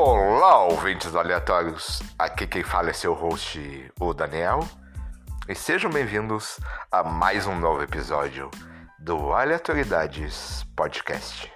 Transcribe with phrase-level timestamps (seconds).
[0.00, 2.00] Olá, ouvintes aleatórios.
[2.16, 4.60] Aqui quem fala é seu host, o Daniel.
[5.48, 8.48] E sejam bem-vindos a mais um novo episódio
[9.00, 11.52] do Aleatoriedades Podcast.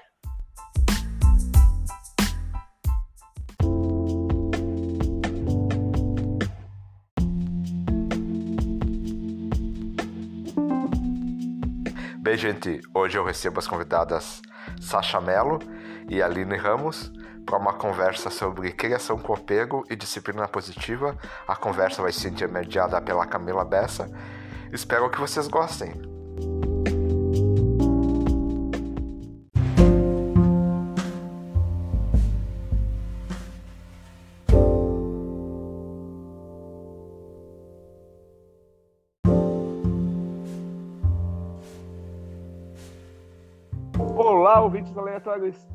[12.18, 14.42] Bem, gente, hoje eu recebo as convidadas
[14.80, 15.60] Sasha Mello
[16.10, 21.16] e Aline Ramos para uma conversa sobre criação com apego e disciplina positiva.
[21.46, 24.10] A conversa vai ser intermediada pela Camila Bessa.
[24.72, 26.11] Espero que vocês gostem.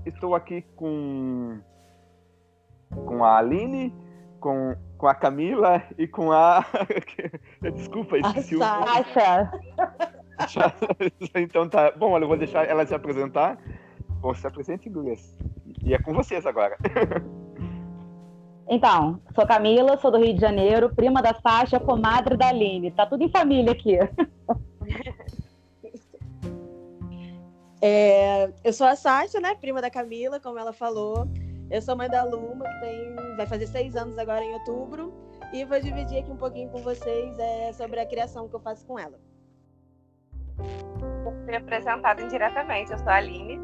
[0.05, 1.59] Estou aqui com
[3.05, 3.93] com a Aline,
[4.39, 6.65] com, com a Camila e com a
[7.73, 9.51] desculpa, esqueci o Sasha.
[11.35, 11.91] então tá.
[11.91, 13.57] Bom, olha, eu vou deixar ela se apresentar.
[14.21, 15.37] Bom, se apresente, Gurias.
[15.84, 16.77] E é com vocês agora.
[18.70, 22.91] Então, sou Camila, sou do Rio de Janeiro, prima da Sasha, comadre da Aline.
[22.91, 23.98] Tá tudo em família aqui.
[27.88, 29.55] É, eu sou a Sasha, né?
[29.55, 31.26] Prima da Camila, como ela falou.
[31.71, 35.13] Eu sou mãe da Luma, que tem, vai fazer seis anos agora em outubro.
[35.54, 38.85] E vou dividir aqui um pouquinho com vocês é, sobre a criação que eu faço
[38.85, 39.18] com ela.
[41.24, 42.91] Vou ser apresentada indiretamente.
[42.91, 43.57] Eu sou a Aline.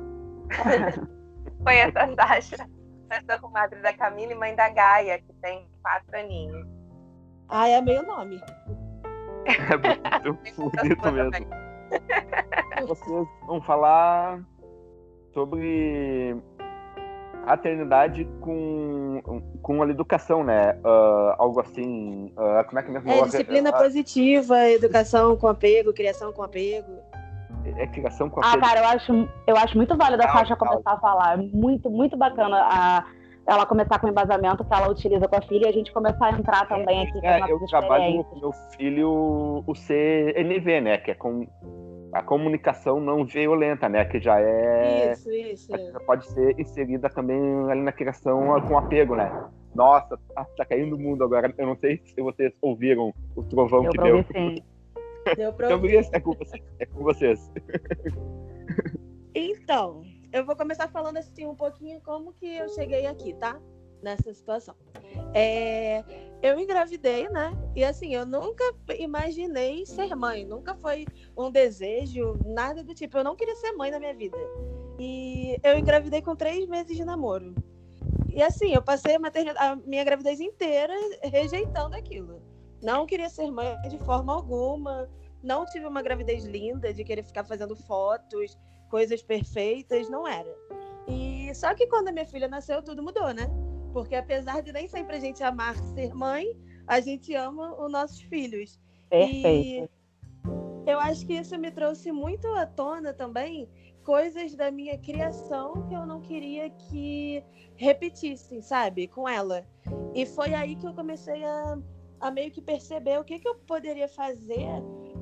[1.62, 2.70] Conheço a Sasha.
[3.12, 6.66] Eu sou comadre da Camila e mãe da Gaia, que tem quatro aninhos.
[7.50, 8.42] Ah, é meu nome.
[9.46, 11.63] É bonito, bonito mesmo.
[12.88, 14.42] Vocês vão falar
[15.34, 16.36] sobre
[17.46, 19.22] maternidade com,
[19.62, 20.74] com a educação, né?
[20.84, 22.34] Uh, algo assim.
[22.38, 27.00] Uh, como é que me É, disciplina uh, positiva, educação com apego, criação com apego.
[27.78, 28.58] É criação com apego.
[28.58, 31.38] Ah, cara, eu acho, eu acho muito válido a Sasha começar a falar.
[31.38, 33.06] Muito, muito bacana a,
[33.46, 36.28] ela começar com o embasamento que ela utiliza com a filha e a gente começar
[36.28, 37.26] a entrar também aqui.
[37.26, 40.98] É, eu trabalho com meu filho o CNV, né?
[40.98, 41.46] Que é com
[42.14, 44.06] a comunicação não violenta, né?
[44.06, 45.12] Que já é.
[45.12, 45.72] Isso, isso.
[45.72, 47.40] Já pode ser inserida também
[47.70, 49.32] ali na criação com apego, né?
[49.76, 51.54] Nossa, tá, tá caindo o mundo agora.
[51.58, 54.24] Eu não sei se vocês ouviram o trovão eu que deu.
[54.32, 54.56] Sim.
[55.36, 56.08] Deu pra então, ouvir.
[56.12, 57.52] É com, vocês, é com vocês.
[59.36, 60.04] Então,
[60.34, 63.62] eu vou começar falando assim um pouquinho como que eu cheguei aqui, tá?
[64.02, 64.76] Nessa situação.
[65.34, 66.04] É,
[66.42, 67.52] eu engravidei, né?
[67.76, 68.64] E assim, eu nunca
[68.98, 71.06] imaginei ser mãe, nunca foi
[71.38, 73.18] um desejo, nada do tipo.
[73.18, 74.38] Eu não queria ser mãe na minha vida.
[75.00, 77.54] E eu engravidei com três meses de namoro.
[78.28, 82.42] E assim, eu passei a, a minha gravidez inteira rejeitando aquilo.
[82.82, 85.08] Não queria ser mãe de forma alguma.
[85.44, 88.58] Não tive uma gravidez linda de querer ficar fazendo fotos,
[88.90, 90.56] coisas perfeitas, não era.
[91.08, 93.48] E só que quando a minha filha nasceu, tudo mudou, né?
[93.92, 96.48] Porque apesar de nem sempre a gente amar ser mãe,
[96.88, 98.80] a gente ama os nossos filhos.
[99.10, 99.92] Perfeito.
[100.88, 103.70] E eu acho que isso me trouxe muito à tona também
[104.04, 107.44] coisas da minha criação que eu não queria que
[107.76, 109.66] repetissem, sabe, com ela.
[110.14, 111.78] E foi aí que eu comecei a,
[112.20, 114.68] a meio que perceber o que, que eu poderia fazer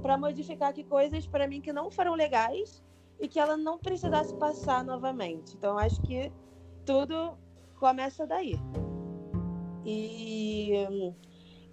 [0.01, 2.83] para modificar aqui coisas para mim que não foram legais
[3.19, 5.55] e que ela não precisasse passar novamente.
[5.55, 6.31] Então acho que
[6.85, 7.37] tudo
[7.79, 8.59] começa daí.
[9.85, 10.73] E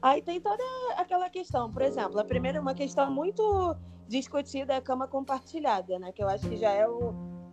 [0.00, 0.62] aí tem toda
[0.96, 3.76] aquela questão, por exemplo, a primeira uma questão muito
[4.08, 6.12] discutida é a cama compartilhada, né?
[6.12, 7.12] Que eu acho que já é o,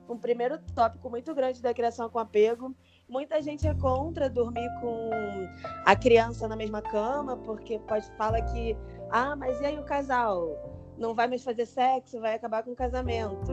[0.10, 2.74] um primeiro tópico muito grande da criação com apego.
[3.08, 5.10] Muita gente é contra dormir com
[5.86, 8.76] a criança na mesma cama, porque pode fala que
[9.12, 10.74] ah, mas e aí o casal?
[10.98, 13.52] Não vai mais fazer sexo, vai acabar com o casamento.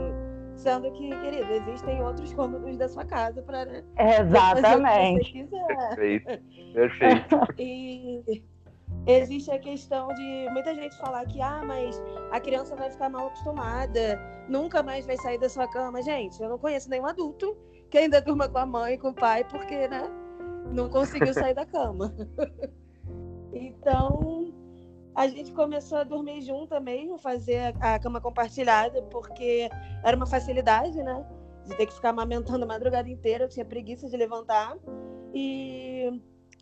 [0.55, 3.65] Sendo que, querida, existem outros cômodos da sua casa para.
[3.65, 5.49] Né, Exatamente.
[5.49, 6.27] Perfeito.
[6.75, 7.37] Perfeito.
[7.59, 8.43] e
[9.07, 12.01] existe a questão de muita gente falar que, ah, mas
[12.31, 16.03] a criança vai ficar mal acostumada, nunca mais vai sair da sua cama.
[16.03, 17.57] Gente, eu não conheço nenhum adulto
[17.91, 20.03] que ainda durma com a mãe, com o pai, porque, né,
[20.71, 22.15] não conseguiu sair da cama.
[23.53, 24.53] então,
[25.15, 29.69] a gente começou a dormir junto mesmo, fazer a, cama compartilhada, porque
[30.03, 31.25] era uma facilidade, né?
[31.67, 34.77] De ter que ficar amamentando a madrugada inteira, eu tinha preguiça de levantar.
[35.35, 36.21] E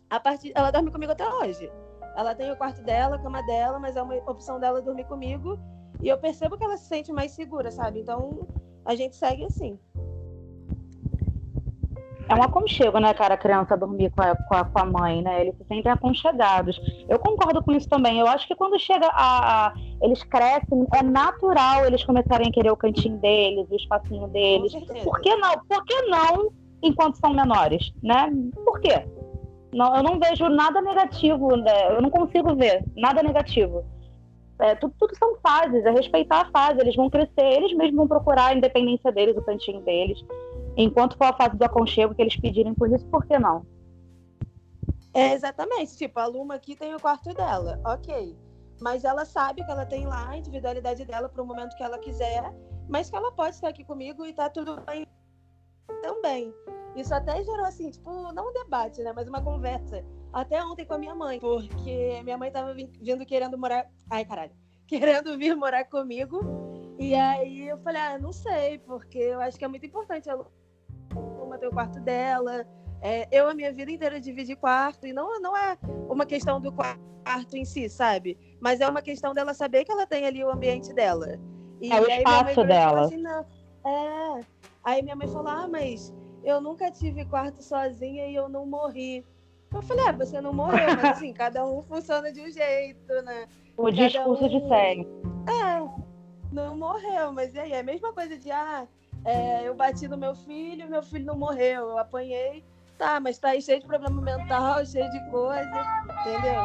[0.09, 1.71] a partir, ela dorme comigo até hoje.
[2.15, 5.57] Ela tem o quarto dela, a cama dela, mas é uma opção dela dormir comigo.
[6.01, 8.01] E eu percebo que ela se sente mais segura, sabe?
[8.01, 8.47] Então
[8.83, 9.79] a gente segue assim.
[12.31, 15.21] É um aconchego, né, cara, a criança dormir com a, com a, com a mãe,
[15.21, 15.41] né?
[15.41, 16.79] Eles se sentem aconchegados.
[17.09, 18.19] Eu concordo com isso também.
[18.19, 22.71] Eu acho que quando chega a, a, Eles crescem, é natural eles começarem a querer
[22.71, 24.73] o cantinho deles, o espacinho deles.
[25.03, 25.51] Por que não?
[25.67, 28.31] Por que não enquanto são menores, né?
[28.63, 29.05] Por quê?
[29.73, 31.95] Não, eu não vejo nada negativo, né?
[31.95, 33.83] eu não consigo ver nada negativo.
[34.59, 38.07] É, tudo, tudo, são fases, é respeitar a fase, eles vão crescer, eles mesmos vão
[38.07, 40.23] procurar a independência deles, o cantinho deles.
[40.77, 43.65] Enquanto for a fase do aconchego que eles pedirem por isso, por que não?
[45.13, 45.97] É, exatamente.
[45.97, 48.37] Tipo, a Luma aqui tem o quarto dela, ok.
[48.79, 51.99] Mas ela sabe que ela tem lá a individualidade dela para o momento que ela
[51.99, 52.43] quiser,
[52.89, 55.05] mas que ela pode estar aqui comigo e tá tudo bem
[56.01, 56.53] também.
[56.95, 59.13] Isso até gerou, assim, tipo, não um debate, né?
[59.15, 60.03] Mas uma conversa.
[60.33, 63.87] Até ontem com a minha mãe, porque minha mãe tava vindo querendo morar.
[64.09, 64.53] Ai, caralho.
[64.87, 66.41] Querendo vir morar comigo.
[66.99, 70.29] E aí eu falei, ah, não sei, porque eu acho que é muito importante
[71.15, 72.65] ela ter o quarto dela.
[73.01, 75.07] É, eu, a minha vida inteira, dividi quarto.
[75.07, 75.77] E não, não é
[76.09, 78.37] uma questão do quarto em si, sabe?
[78.59, 81.39] Mas é uma questão dela saber que ela tem ali o ambiente dela.
[81.81, 83.01] E é o espaço dela.
[83.05, 83.45] Assim, não,
[83.85, 84.45] é.
[84.83, 86.13] Aí minha mãe falou: Ah, mas
[86.43, 89.25] eu nunca tive quarto sozinha e eu não morri.
[89.73, 93.47] Eu falei, ah, você não morreu, mas assim, cada um funciona de um jeito, né?
[93.77, 94.49] O cada discurso um...
[94.49, 95.07] de sempre.
[95.47, 96.01] É,
[96.51, 97.71] não morreu, mas e aí?
[97.71, 98.85] É a mesma coisa de, ah,
[99.25, 102.63] é, eu bati no meu filho, meu filho não morreu, eu apanhei.
[102.97, 106.61] Tá, mas tá aí cheio de problema mental, cheio de coisa, entendeu?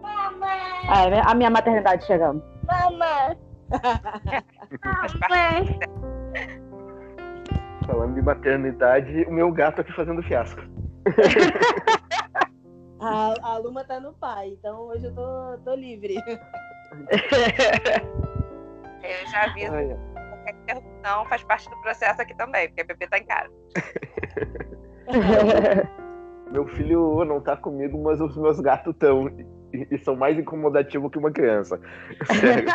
[0.00, 0.88] Mamãe!
[0.88, 2.42] Ah, a minha maternidade chegando.
[2.66, 3.36] Mamãe!
[5.30, 5.78] Mamãe!
[7.86, 10.60] Falando de maternidade, o meu gato aqui fazendo fiasco.
[13.00, 16.22] a, a Luma tá no pai, então hoje eu tô, tô livre.
[19.02, 19.42] Eu já.
[19.72, 19.96] Ai,
[20.40, 23.50] qualquer interrupção faz parte do processo aqui também, porque a Pepe tá em casa.
[26.50, 29.28] Meu filho não tá comigo, mas os meus gatos estão.
[29.72, 31.80] E, são mais incomodativos que uma criança.
[32.40, 32.66] Sério.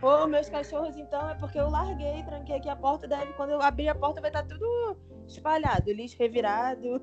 [0.00, 3.62] Pô, meus cachorros, então, é porque eu larguei, tranquei aqui a porta, deve, quando eu
[3.62, 4.96] abrir a porta vai estar tá tudo
[5.28, 7.00] espalhado, lixo revirado.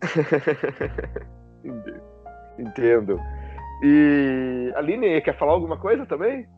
[2.58, 3.20] Entendo.
[3.82, 6.48] E Aline, quer falar alguma coisa também?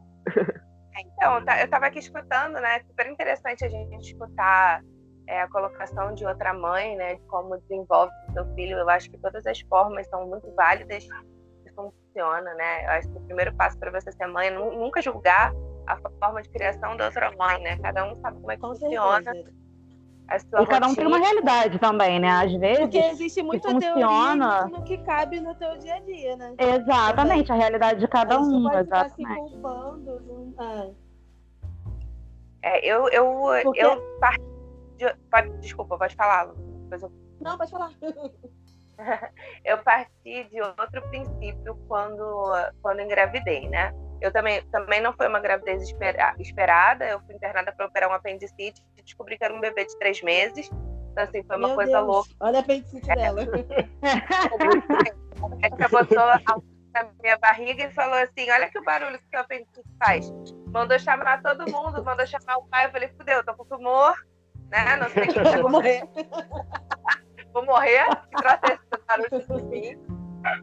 [1.01, 2.81] Então, eu estava aqui escutando, né?
[2.81, 4.83] Super interessante a gente escutar
[5.27, 7.15] é, a colocação de outra mãe, né?
[7.15, 8.79] De como desenvolve o seu filho.
[8.79, 11.07] Eu acho que todas as formas são muito válidas
[11.79, 12.85] funciona, né?
[12.85, 15.53] Eu acho que o primeiro passo para você ser mãe é nunca julgar
[15.87, 17.79] a forma de criação da outra mãe, né?
[17.79, 19.33] Cada um sabe como é que Com funciona.
[20.61, 22.29] E cada um tem uma realidade também, né?
[22.29, 22.81] Às vezes.
[22.81, 24.61] Porque existe muita funciona...
[24.61, 26.55] teoria no que cabe no teu dia a dia, né?
[26.59, 28.65] Exatamente, a realidade de cada um.
[28.65, 29.15] Pode exatamente.
[29.17, 30.55] Ficar se culpando.
[30.59, 30.89] Ah.
[32.63, 33.81] É, eu, eu, Porque...
[33.83, 34.43] eu parti
[34.99, 35.15] de...
[35.31, 36.49] pode, desculpa, pode falar.
[36.91, 37.13] Eu...
[37.41, 37.93] Não, pode falar.
[39.65, 42.53] eu parti de outro princípio quando,
[42.83, 43.95] quando engravidei, né?
[44.21, 48.15] Eu também, também não foi uma gravidez espera, esperada, eu fui internada para operar um
[48.15, 50.71] apendicite e descobri que era um bebê de três meses.
[51.13, 52.31] Então, assim, foi uma Meu coisa Deus, louca.
[52.41, 53.15] Olha a apendicite é.
[53.15, 53.43] dela.
[55.41, 56.41] A médica botou a
[56.93, 60.33] na minha barriga e falou assim: Olha que barulho que o apendicite faz.
[60.73, 62.87] Mandou chamar todo mundo, mandou chamar o pai.
[62.87, 64.15] Eu falei: Fudeu, tô com tumor,
[64.69, 64.97] né?
[64.97, 66.03] Não sei o que vou morrer
[67.53, 70.18] vou morrer, que troço esse barulho de mim.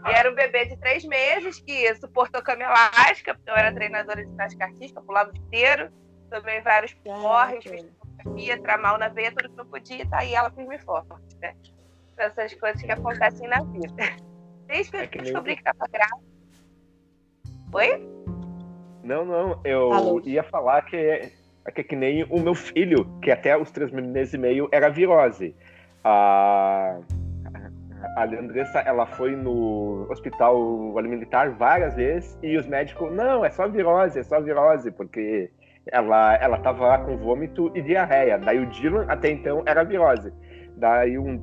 [0.08, 4.24] E era um bebê de três meses que suportou cama elástica, porque eu era treinadora
[4.24, 5.92] de ginástica artística, pulava o inteiro,
[6.30, 7.86] tomei vários porres, fiz
[8.26, 11.12] tomografia, tramal na veia, tudo que eu podia, e tá aí ela firme e forte,
[11.42, 11.54] né?
[12.18, 14.04] Essas coisas que acontecem na vida.
[14.68, 16.36] Desde que eu é que descobri que tava grávida.
[17.74, 18.10] Oi?
[19.04, 20.22] Não, não, eu Alô?
[20.26, 21.32] ia falar que é,
[21.72, 24.90] que é que nem o meu filho, que até os três meses e meio era
[24.90, 25.56] virose
[26.04, 27.00] a
[28.16, 30.58] a Andressa ela foi no hospital
[31.04, 35.50] militar várias vezes e os médicos não é só virose é só virose porque
[35.92, 38.38] ela ela tava lá com vômito e diarreia.
[38.38, 40.34] Daí o Dylan até então era virose.
[40.76, 41.42] Daí um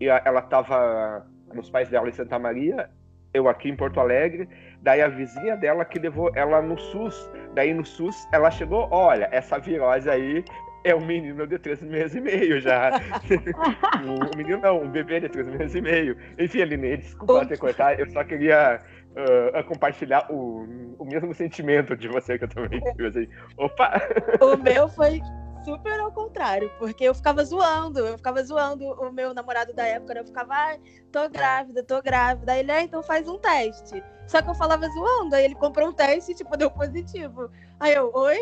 [0.00, 2.88] ela tava nos pais dela em Santa Maria
[3.32, 4.48] eu aqui em Porto Alegre.
[4.80, 7.30] Daí a vizinha dela que levou ela no SUS.
[7.54, 10.44] Daí no SUS ela chegou olha essa virose aí
[10.84, 12.90] é um menino de três meses e meio já.
[14.04, 16.16] um menino não, um bebê de três meses e meio.
[16.38, 18.80] Enfim, Aline, desculpa ter cortar, eu só queria
[19.14, 23.06] uh, compartilhar o, o mesmo sentimento de você que eu também tive.
[23.06, 24.00] Assim, opa!
[24.40, 25.22] O meu foi
[25.64, 30.12] super ao contrário, porque eu ficava zoando, eu ficava zoando o meu namorado da época,
[30.12, 30.20] né?
[30.20, 32.52] eu ficava, ai, tô grávida, tô grávida.
[32.52, 34.04] Aí ele, ah, então faz um teste.
[34.26, 37.50] Só que eu falava zoando, aí ele comprou um teste e, tipo, deu positivo.
[37.80, 38.38] Aí eu, oi?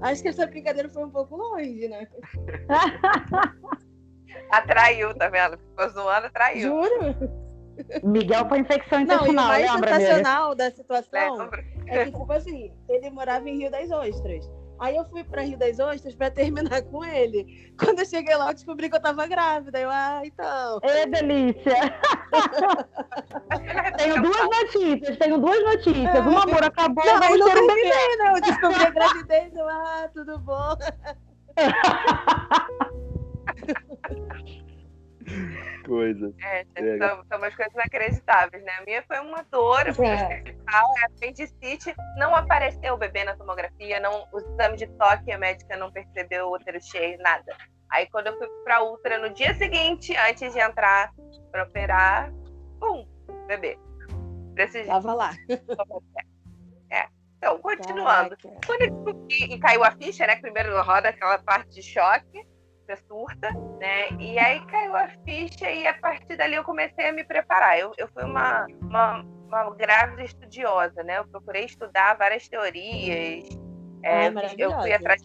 [0.00, 2.08] Acho que essa brincadeira foi um pouco longe, né?
[4.50, 5.58] Atraiu, tá vendo?
[5.58, 6.62] Ficou zoando, atraiu.
[6.62, 7.42] Juro?
[8.02, 11.50] Miguel foi infecção intestinal, Não, e o mais lembra sensacional da situação
[11.86, 14.50] é que, tipo assim, ele morava em Rio das Ostras.
[14.78, 17.72] Aí eu fui pra Rio das Ostras pra terminar com ele.
[17.78, 19.78] Quando eu cheguei lá, eu descobri que eu tava grávida.
[19.78, 20.80] Eu, ah, então.
[20.82, 21.76] É delícia!
[23.96, 26.26] tenho duas notícias, tenho duas notícias.
[26.26, 28.16] O namoro acabou, não, vai eu ser um bebê.
[28.18, 30.76] Não, eu descobri a gravidez, eu, ah, tudo bom.
[35.84, 36.32] Coisa.
[36.40, 36.98] É, é.
[36.98, 38.72] São, são umas coisas inacreditáveis, né?
[38.78, 39.90] A minha foi uma dor, é.
[39.90, 45.38] hospital, é apendicite, não apareceu o bebê na tomografia, não, o exame de toque, a
[45.38, 47.56] médica não percebeu o útero cheio, nada.
[47.90, 51.12] Aí quando eu fui pra ultra no dia seguinte, antes de entrar
[51.50, 52.32] pra operar,
[52.80, 53.06] pum,
[53.46, 53.78] bebê.
[54.54, 55.30] Desse Tava lá.
[56.90, 57.06] É.
[57.38, 58.36] Então, continuando.
[58.36, 58.60] Caraca.
[58.66, 60.36] Quando eu e caiu a ficha, né?
[60.36, 62.51] Primeiro roda aquela parte de choque
[62.84, 64.10] você surta, né?
[64.18, 67.78] E aí caiu a ficha e a partir dali eu comecei a me preparar.
[67.78, 71.18] Eu, eu fui uma, uma, uma grávida estudiosa, né?
[71.18, 73.48] Eu procurei estudar várias teorias.
[74.02, 75.22] É, é eu fui atrás,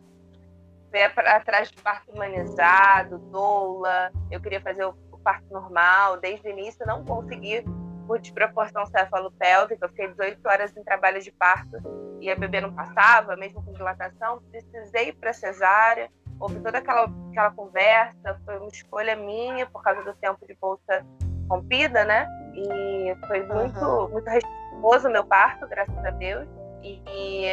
[0.91, 4.11] fui atrás de parto humanizado, doula.
[4.31, 6.17] Eu queria fazer o, o parto normal.
[6.17, 7.63] Desde o início não consegui
[8.05, 9.85] por desproporção cefalopélvica.
[9.85, 11.77] Eu fiquei 18 horas em trabalho de parto
[12.21, 14.41] e a bebê não passava, mesmo com dilatação.
[14.51, 20.03] Precisei ir para cesárea houve toda aquela, aquela conversa, foi uma escolha minha por causa
[20.03, 21.05] do tempo de bolsa
[21.49, 22.27] rompida, né?
[22.53, 24.09] E foi muito, uhum.
[24.09, 26.47] muito respeitoso o meu parto, graças a Deus.
[26.83, 27.45] E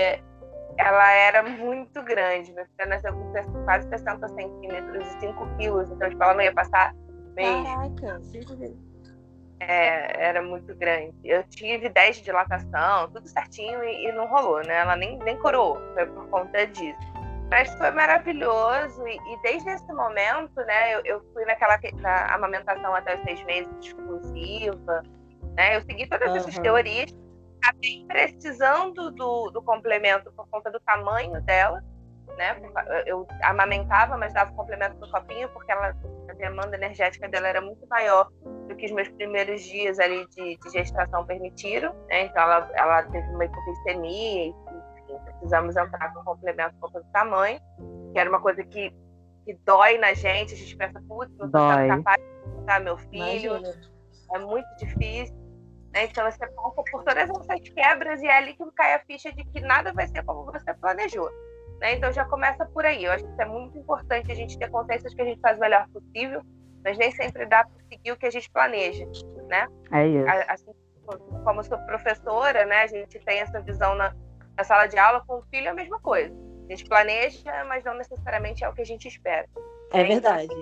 [0.79, 2.53] ela era muito grande.
[2.53, 6.53] Minha filha nasceu com quase 60 centímetros e 5 quilos, então tipo, ela não ia
[6.53, 6.95] passar
[7.35, 7.65] mês.
[7.65, 8.95] Caraca, 5 quilos.
[9.61, 11.15] É, era muito grande.
[11.25, 14.77] Eu tive 10 de dilatação, tudo certinho e, e, não rolou, né?
[14.79, 16.99] Ela nem, nem coroou, foi por conta disso.
[17.55, 19.07] Mas foi maravilhoso.
[19.07, 23.45] E, e, desde esse momento, né, eu, eu fui naquela na amamentação até os seis
[23.45, 25.03] meses exclusiva,
[25.57, 26.37] né, eu segui todas uhum.
[26.37, 27.17] essas teorias,
[27.63, 31.81] acabei precisando do, do complemento por conta do tamanho dela,
[32.37, 32.61] né,
[33.07, 35.97] eu amamentava, mas dava o complemento do copinho porque ela,
[36.29, 38.33] a demanda energética dela era muito maior
[38.67, 43.03] do que os meus primeiros dias ali de, de gestação permitiram, né, então ela, ela
[43.05, 44.55] teve uma hipoglicemia e
[45.21, 47.61] precisamos entrar com um complemento por do tamanho,
[48.13, 48.93] que era uma coisa que,
[49.45, 53.57] que dói na gente, a gente pensa, putz, não estou capaz de botar meu filho,
[53.57, 53.91] Imagina.
[54.35, 55.45] é muito difícil.
[55.93, 56.05] Né?
[56.05, 59.45] Então você passa por todas essas quebras e é ali que cai a ficha de
[59.45, 61.31] que nada vai ser como você planejou.
[61.81, 61.95] Né?
[61.95, 63.05] Então já começa por aí.
[63.05, 65.57] Eu acho que é muito importante a gente ter consciência de que a gente faz
[65.57, 66.43] o melhor possível,
[66.83, 69.05] mas nem sempre dá para seguir o que a gente planeja,
[69.49, 69.67] né?
[69.93, 70.27] É isso.
[70.49, 70.73] Assim,
[71.45, 74.15] como sou professora, né, a gente tem essa visão na,
[74.57, 76.35] na sala de aula com o filho é a mesma coisa.
[76.67, 79.47] A gente planeja, mas não necessariamente é o que a gente espera.
[79.93, 80.55] É verdade.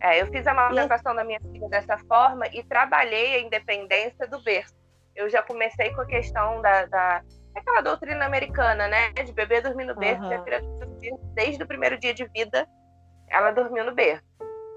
[0.00, 4.42] É, eu fiz a amamentação da minha filha dessa forma e trabalhei a independência do
[4.42, 4.74] berço.
[5.14, 7.22] Eu já comecei com a questão da, da
[7.54, 9.10] aquela doutrina americana, né?
[9.12, 10.44] De bebê dormir no berço, uhum.
[10.44, 10.62] filha
[11.34, 12.66] desde o primeiro dia de vida,
[13.28, 14.24] ela dormiu no berço.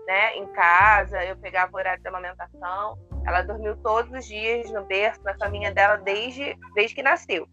[0.08, 0.38] Né?
[0.38, 5.22] Em casa, eu pegava o horário da amamentação, ela dormiu todos os dias no berço,
[5.24, 7.48] na caminha dela, desde, desde que nasceu.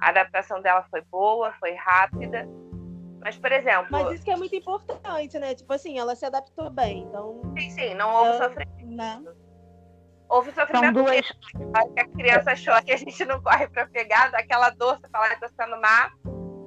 [0.00, 2.48] A adaptação dela foi boa, foi rápida.
[3.20, 3.88] Mas, por exemplo.
[3.90, 5.54] Mas isso que é muito importante, né?
[5.54, 7.02] Tipo assim, ela se adaptou bem.
[7.02, 7.42] Então.
[7.58, 8.86] Sim, sim, não houve sofrimento.
[8.86, 9.34] Não.
[10.28, 10.84] Houve sofrimento.
[10.84, 11.30] São duas...
[11.94, 15.28] Que a criança achou que a gente não corre para pegar, daquela dor, você fala
[15.30, 16.12] que tá sendo má.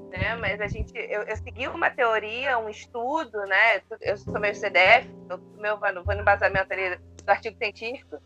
[0.10, 0.36] Né?
[0.36, 3.82] Mas a gente, eu, eu, segui uma teoria, um estudo, né?
[4.02, 8.18] Eu sou meio CDF, eu meu, vou no embasamento ali do artigo científico.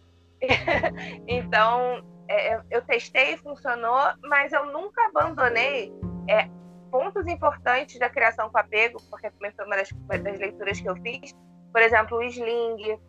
[1.28, 5.94] então, é, eu testei, funcionou, mas eu nunca abandonei
[6.28, 6.50] é,
[6.92, 9.90] pontos importantes da criação com apego, porque também foi uma das,
[10.22, 11.34] das leituras que eu fiz.
[11.72, 13.00] Por exemplo, o sling,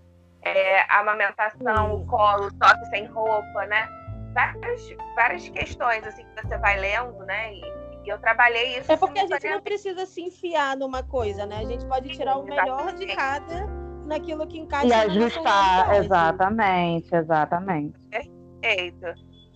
[0.42, 3.86] é, a amamentação, o colo, o toque sem roupa, né?
[4.32, 7.52] Várias, várias questões assim que você vai lendo, né?
[7.52, 7.60] E,
[8.04, 8.90] e eu trabalhei isso.
[8.90, 11.58] É porque a gente não precisa se enfiar numa coisa, né?
[11.58, 13.66] A gente pode tirar o melhor de cada
[14.06, 14.86] naquilo que encaixa.
[14.86, 18.33] E ajustar, exatamente, exatamente.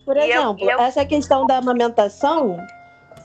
[0.04, 0.80] Por exemplo, eu, eu...
[0.80, 2.56] essa questão da amamentação,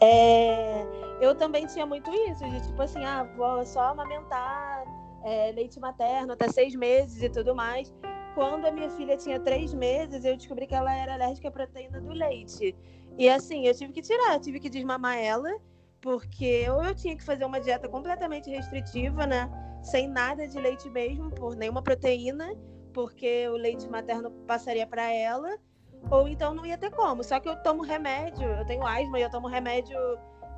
[0.02, 0.86] é...
[1.22, 4.84] eu também tinha muito isso, de tipo assim, ah, vou só amamentar
[5.24, 7.94] é, leite materno até seis meses e tudo mais.
[8.36, 12.02] Quando a minha filha tinha três meses, eu descobri que ela era alérgica à proteína
[12.02, 12.76] do leite.
[13.18, 15.50] E assim, eu tive que tirar, tive que desmamar ela,
[16.02, 19.50] porque ou eu tinha que fazer uma dieta completamente restritiva, né?
[19.84, 22.54] Sem nada de leite mesmo, por nenhuma proteína,
[22.92, 25.58] porque o leite materno passaria para ela,
[26.10, 27.24] ou então não ia ter como.
[27.24, 29.98] Só que eu tomo remédio, eu tenho asma e eu tomo remédio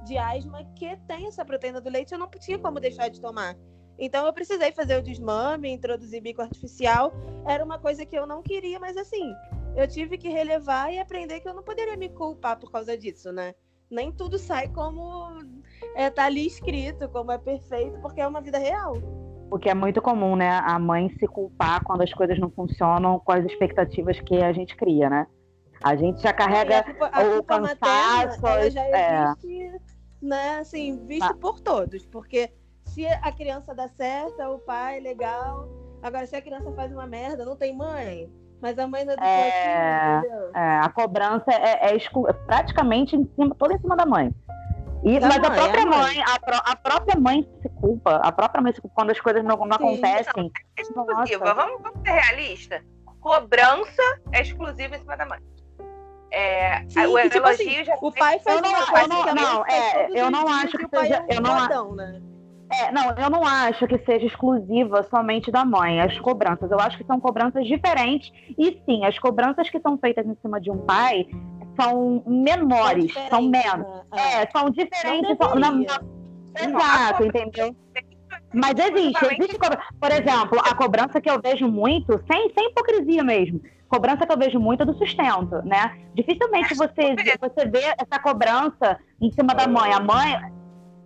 [0.06, 3.56] de asma que tem essa proteína do leite, eu não tinha como deixar de tomar.
[3.98, 7.14] Então eu precisei fazer o desmame, introduzir bico artificial.
[7.48, 9.34] Era uma coisa que eu não queria, mas assim,
[9.76, 13.32] eu tive que relevar e aprender que eu não poderia me culpar por causa disso,
[13.32, 13.56] né?
[13.90, 15.40] Nem tudo sai como
[15.96, 18.94] é, tá ali escrito, como é perfeito, porque é uma vida real.
[19.50, 20.50] O que é muito comum, né?
[20.64, 24.76] A mãe se culpar quando as coisas não funcionam com as expectativas que a gente
[24.76, 25.28] cria, né?
[25.84, 28.42] A gente já carrega a culpa, a o cansaço.
[28.42, 29.24] Materna, já é.
[29.24, 29.80] existe, é...
[30.22, 31.36] né, assim, visto ah.
[31.40, 32.06] por todos.
[32.06, 32.52] Porque
[32.86, 35.68] se a criança dá certo, o pai, legal.
[36.02, 38.30] Agora, se a criança faz uma merda, não tem mãe.
[38.62, 43.54] Mas a mãe não é, assim, é A cobrança é, é, é praticamente em cima,
[43.56, 44.34] toda em cima da mãe.
[45.04, 48.16] E, mas mãe, a própria a mãe, mãe a, pro, a, própria mãe se culpa.
[48.16, 50.34] A própria mãe se culpa quando as coisas não, não acontecem.
[50.36, 51.54] Não, é exclusiva.
[51.54, 52.82] Vamos, vamos ser realistas.
[53.20, 54.02] Cobrança
[54.32, 55.40] é exclusiva em cima da mãe.
[56.32, 59.66] É, Sim, o tipo elogio assim, já o pai eu não, uma eu não, não,
[59.66, 62.22] é, eu não acho que seja, é eu não, né?
[62.72, 66.70] É, não, eu não acho que seja exclusiva somente da mãe, as cobranças.
[66.72, 68.32] Eu acho que são cobranças diferentes.
[68.58, 71.28] E sim, as cobranças que são feitas em cima de um pai
[71.80, 73.88] são menores, são, são menos.
[73.88, 74.04] Né?
[74.14, 75.38] É, é, são diferentes.
[75.38, 76.02] São, na, na,
[76.60, 77.76] exato, entendeu?
[78.54, 83.62] Mas existe, existe Por exemplo, a cobrança que eu vejo muito, sem, sem hipocrisia mesmo,
[83.96, 85.98] cobrança que eu vejo muito é do sustento, né?
[86.14, 89.94] Dificilmente você, você vê essa cobrança em cima da mãe.
[89.94, 90.56] A mãe,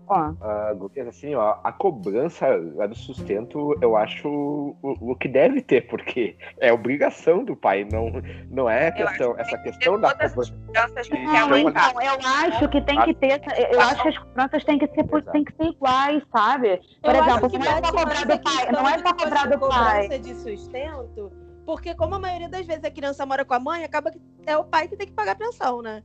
[0.10, 6.36] Uh, assim, ó, a cobrança do sustento, eu acho o, o, que deve ter, porque
[6.60, 8.12] é obrigação do pai, não,
[8.50, 10.52] não é questão, essa que questão da cobrança.
[10.74, 13.40] Não, então, eu acho que tem que ter,
[13.72, 16.82] eu acho que as cobranças têm que ser, tem que ser iguais, sabe?
[17.04, 20.10] Por eu exemplo, não é só cobrar do pai, não é só cobrar do pai.
[20.10, 21.32] de sustento,
[21.70, 24.58] porque como a maioria das vezes a criança mora com a mãe, acaba que é
[24.58, 26.04] o pai que tem que pagar a pensão, né?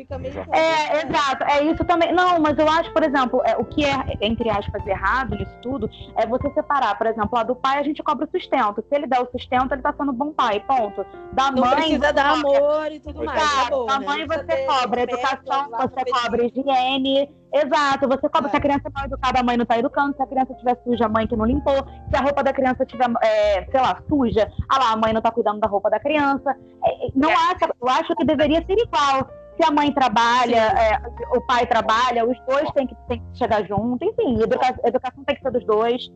[0.00, 0.34] Fica meio.
[0.50, 1.44] É, exato.
[1.44, 2.10] É isso também.
[2.14, 5.90] Não, mas eu acho, por exemplo, é, o que é, entre aspas, errado nisso tudo
[6.16, 8.82] é você separar, por exemplo, a do pai a gente cobra o sustento.
[8.88, 11.04] Se ele der o sustento, ele tá sendo bom pai, ponto.
[11.32, 11.74] Da não mãe.
[11.74, 13.42] Precisa dar amor e tudo mais.
[13.42, 13.84] Exato.
[13.84, 14.06] da né?
[14.06, 17.40] mãe você cobra educação, você cobra higiene.
[17.52, 18.50] Exato, você cobra é.
[18.52, 20.80] se a criança não é educada, a mãe não tá educando, se a criança estiver
[20.84, 24.00] suja, a mãe que não limpou, se a roupa da criança estiver, é, sei lá,
[24.08, 26.56] suja, ah lá, a mãe não tá cuidando da roupa da criança.
[26.84, 27.34] É, não é.
[27.34, 29.28] acho, eu acho que deveria ser igual
[29.60, 33.62] se a mãe trabalha, é, o pai trabalha, os dois têm que, têm que chegar
[33.66, 34.02] junto.
[34.02, 36.10] Enfim, educa educação tem que ser dos dois.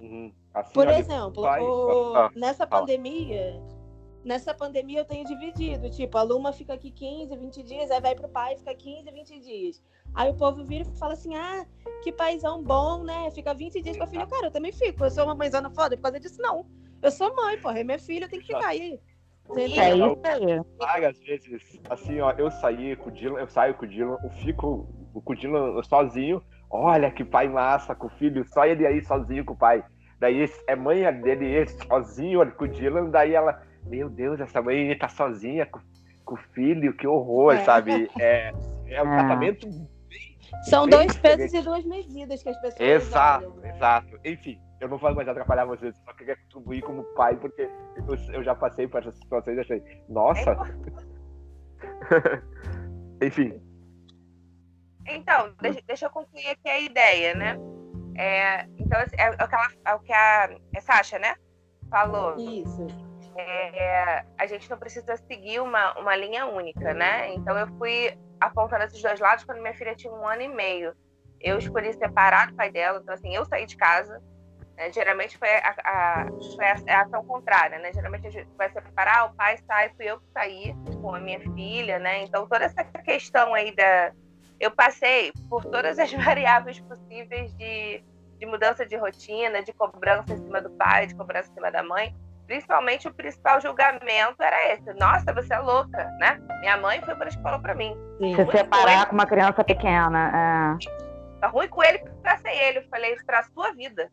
[0.00, 0.32] Uhum.
[0.54, 2.16] Assim, Por exemplo, o...
[2.16, 3.60] ah, nessa pandemia,
[4.24, 5.90] nessa pandemia eu tenho dividido.
[5.90, 9.40] Tipo, a Luma fica aqui 15, 20 dias, aí vai pro pai, fica 15, 20
[9.40, 9.82] dias.
[10.14, 11.66] Aí o povo vira e fala assim: ah,
[12.02, 13.30] que paizão bom, né?
[13.32, 14.26] Fica 20 dias com a filha.
[14.26, 15.04] Cara, eu também fico.
[15.04, 16.66] Eu sou uma mãezona foda por causa disso, não.
[17.02, 17.80] Eu sou mãe, porra.
[17.80, 19.00] É minha filha, eu tenho que ficar aí.
[19.56, 20.60] É isso aí.
[20.78, 24.30] Várias vezes, assim, ó, eu saí com o Dylan, eu saio com o Dylan, eu
[24.30, 24.88] fico
[25.24, 26.42] com o Dylan sozinho.
[26.70, 29.84] Olha que pai massa com o filho, só ele aí sozinho com o pai.
[30.20, 34.62] Daí é mãe dele ele sozinho olha, com o Dylan, daí ela, meu Deus, essa
[34.62, 35.80] mãe tá sozinha com,
[36.24, 37.64] com o filho, que horror, é.
[37.64, 38.08] sabe?
[38.20, 38.52] É,
[38.86, 39.18] é um é.
[39.18, 39.68] tratamento
[40.68, 42.80] São bem dois pesos e duas medidas que as pessoas.
[42.80, 43.70] Exato, olham, né?
[43.70, 44.20] exato.
[44.24, 47.70] Enfim, eu não vou mais atrapalhar vocês, só queria contribuir como pai, porque
[48.08, 50.56] eu, eu já passei por essas situações e achei, nossa!
[53.22, 53.62] Enfim.
[55.06, 57.56] Então, deixa, deixa, eu concluir aqui a ideia, né?
[58.16, 61.34] É, então, assim, é, é, o que, ela, é o que a é Sasha, né?
[61.90, 62.36] Falou.
[62.36, 62.86] Isso.
[63.36, 67.32] É, a gente não precisa seguir uma, uma linha única, né?
[67.34, 70.94] Então, eu fui apontando esses dois lados quando minha filha tinha um ano e meio.
[71.40, 74.22] Eu escolhi separar do pai dela, então, assim, eu saí de casa,
[74.80, 74.90] né?
[74.90, 77.92] Geralmente foi a, a, foi a, ação contrária, né?
[77.92, 81.38] Geralmente a gente vai separar, o pai sai, fui eu que saí com a minha
[81.38, 82.22] filha, né?
[82.22, 84.12] Então toda essa questão aí da.
[84.58, 88.02] Eu passei por todas as variáveis possíveis de,
[88.38, 91.82] de mudança de rotina, de cobrança em cima do pai, de cobrança em cima da
[91.82, 92.16] mãe.
[92.46, 94.92] Principalmente o principal julgamento era esse.
[94.94, 96.40] Nossa, você é louca, né?
[96.60, 97.94] Minha mãe foi isso que falou pra mim.
[98.18, 100.76] Se separar com uma criança pequena.
[100.80, 101.38] É.
[101.40, 102.78] Tá ruim com ele, pra ser ele.
[102.78, 104.10] Eu falei, pra sua vida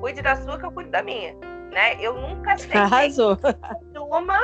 [0.00, 1.34] cuide da sua que eu cuido da minha,
[1.70, 1.96] né?
[2.00, 3.38] Eu nunca sei Arrasou.
[3.96, 4.38] uma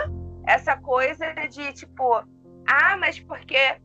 [0.46, 2.22] essa coisa de tipo,
[2.66, 3.77] ah, mas porque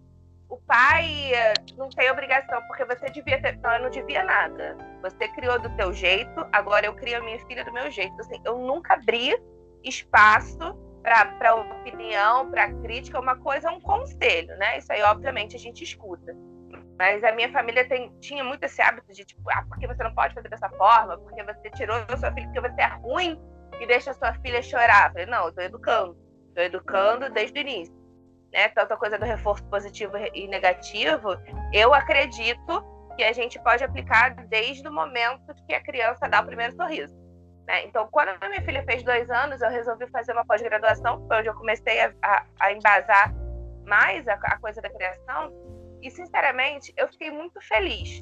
[0.52, 3.58] o pai eh, não tem obrigação, porque você devia ter.
[3.60, 4.78] Não, eu não devia nada.
[5.02, 8.20] Você criou do teu jeito, agora eu crio a minha filha do meu jeito.
[8.20, 9.42] Assim, eu nunca abri
[9.84, 14.78] espaço para opinião, para crítica, uma coisa é um conselho, né?
[14.78, 16.36] Isso aí, obviamente, a gente escuta.
[17.02, 20.04] Mas a minha família tem, tinha muito esse hábito de, tipo, ah, por que você
[20.04, 21.18] não pode fazer dessa forma?
[21.18, 23.42] Porque você tirou a sua filha porque você é ruim
[23.80, 25.08] e deixa a sua filha chorar.
[25.08, 26.16] Eu falei, não, eu tô educando.
[26.54, 27.92] Tô educando desde o início.
[28.54, 31.30] né, tanta coisa do reforço positivo e negativo,
[31.74, 32.86] eu acredito
[33.16, 37.16] que a gente pode aplicar desde o momento que a criança dá o primeiro sorriso.
[37.66, 37.86] Né?
[37.86, 41.50] Então, quando a minha filha fez dois anos, eu resolvi fazer uma pós-graduação, foi onde
[41.50, 43.34] eu comecei a, a, a embasar
[43.88, 45.52] mais a, a, coisa da criação.
[46.02, 48.22] E, sinceramente, eu fiquei muito feliz.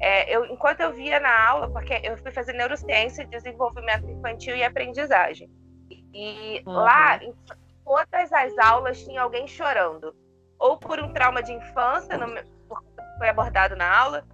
[0.00, 4.62] É, eu, enquanto eu via na aula, porque eu fui fazer neurociência, desenvolvimento infantil e
[4.62, 5.50] aprendizagem.
[6.14, 6.72] E uhum.
[6.72, 7.34] lá, em
[7.84, 10.14] todas as aulas, tinha alguém chorando.
[10.58, 12.26] Ou por um trauma de infância, no,
[13.18, 14.24] foi abordado na aula,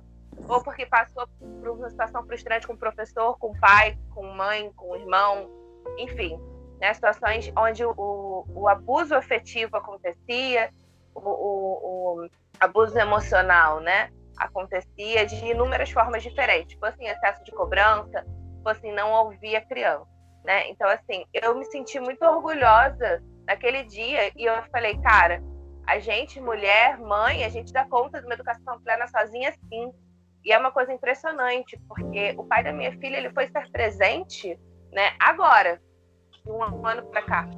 [0.48, 4.70] ou porque passou por uma situação frustrante com o professor, com o pai, com mãe,
[4.76, 5.50] com o irmão,
[5.98, 6.38] enfim,
[6.80, 10.72] né, situações onde o, o abuso afetivo acontecia,
[11.14, 12.28] o, o,
[12.60, 18.24] abuso emocional, né, acontecia de inúmeras formas diferentes, fosse em excesso de cobrança,
[18.62, 20.06] fosse em não ouvir a criança,
[20.44, 20.68] né?
[20.68, 25.42] Então, assim, eu me senti muito orgulhosa naquele dia e eu falei, cara,
[25.86, 29.92] a gente, mulher, mãe, a gente dá conta de uma educação plena sozinha, sim.
[30.44, 34.58] E é uma coisa impressionante, porque o pai da minha filha ele foi estar presente,
[34.92, 35.80] né, agora,
[36.42, 37.48] de um ano para cá,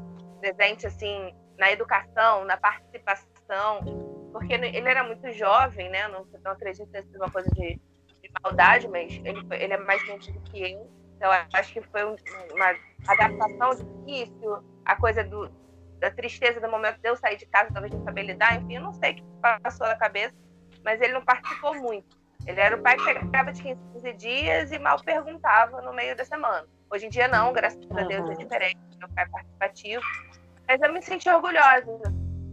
[0.41, 3.81] presente assim na educação, na participação,
[4.37, 6.07] porque ele era muito jovem, né?
[6.09, 7.81] Não, não acredito que seja uma coisa de,
[8.23, 12.05] de maldade, mas ele, ele é mais novo do que eu, então acho que foi
[12.05, 12.75] uma
[13.09, 13.71] adaptação
[14.05, 15.51] difícil, a coisa do,
[15.99, 18.83] da tristeza do momento de eu sair de casa, talvez não saber lidar, enfim, eu
[18.83, 20.35] não sei o que passou na cabeça,
[20.85, 22.15] mas ele não participou muito.
[22.47, 26.15] Ele era o pai que chegava de 15, 15 dias e mal perguntava no meio
[26.15, 26.67] da semana.
[26.91, 30.03] Hoje em dia não, graças a Deus é diferente, meu pai é participativo.
[30.69, 31.87] Mas eu me senti orgulhosa,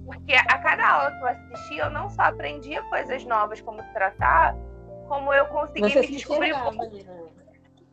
[0.05, 3.93] porque a cada aula que eu assisti, eu não só aprendia coisas novas como se
[3.93, 4.55] tratar,
[5.07, 6.53] como eu consegui Você me descobrir.
[6.53, 6.73] Boa...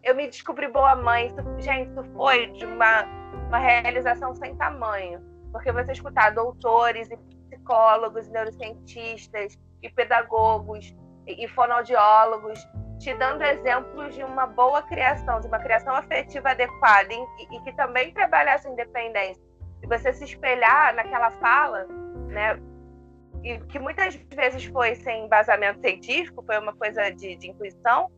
[0.02, 1.26] Eu me descobri boa mãe.
[1.26, 3.02] Isso, gente, isso foi de uma,
[3.48, 5.20] uma realização sem tamanho.
[5.52, 7.16] Porque você escutar doutores e
[7.48, 10.94] psicólogos, neurocientistas e pedagogos
[11.26, 12.58] e fonoaudiólogos,
[12.98, 17.72] te dando exemplos de uma boa criação, de uma criação afetiva adequada e, e que
[17.72, 19.49] também trabalha essa independência.
[19.82, 21.86] E você se espelhar naquela fala,
[22.28, 22.60] né?
[23.42, 28.10] E que muitas vezes foi sem embasamento científico, foi uma coisa de, de intuição,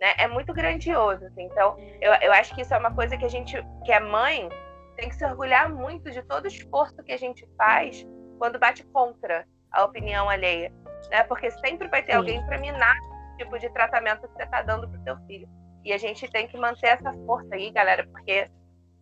[0.00, 0.14] né?
[0.18, 1.24] É muito grandioso.
[1.26, 1.44] Assim.
[1.44, 4.48] Então, eu, eu acho que isso é uma coisa que a gente, que é mãe,
[4.96, 8.06] tem que se orgulhar muito de todo o esforço que a gente faz
[8.38, 10.72] quando bate contra a opinião alheia
[11.10, 11.22] né?
[11.24, 12.18] Porque sempre vai ter Sim.
[12.18, 12.96] alguém para minar
[13.34, 15.48] o tipo de tratamento que você está dando para o seu filho.
[15.84, 18.50] E a gente tem que manter essa força aí, galera, porque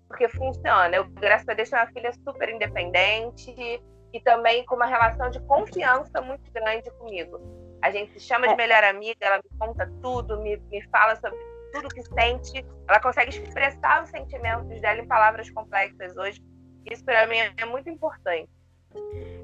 [0.08, 0.96] porque funciona.
[0.96, 3.54] Eu, graças a Deus, tenho uma filha super independente
[4.12, 7.38] e também com uma relação de confiança muito grande comigo.
[7.82, 8.56] A gente se chama de é.
[8.56, 11.38] melhor amiga, ela me conta tudo, me, me fala sobre
[11.72, 12.64] tudo que sente.
[12.88, 16.42] Ela consegue expressar os sentimentos dela em palavras complexas hoje.
[16.90, 18.48] Isso para mim é muito importante.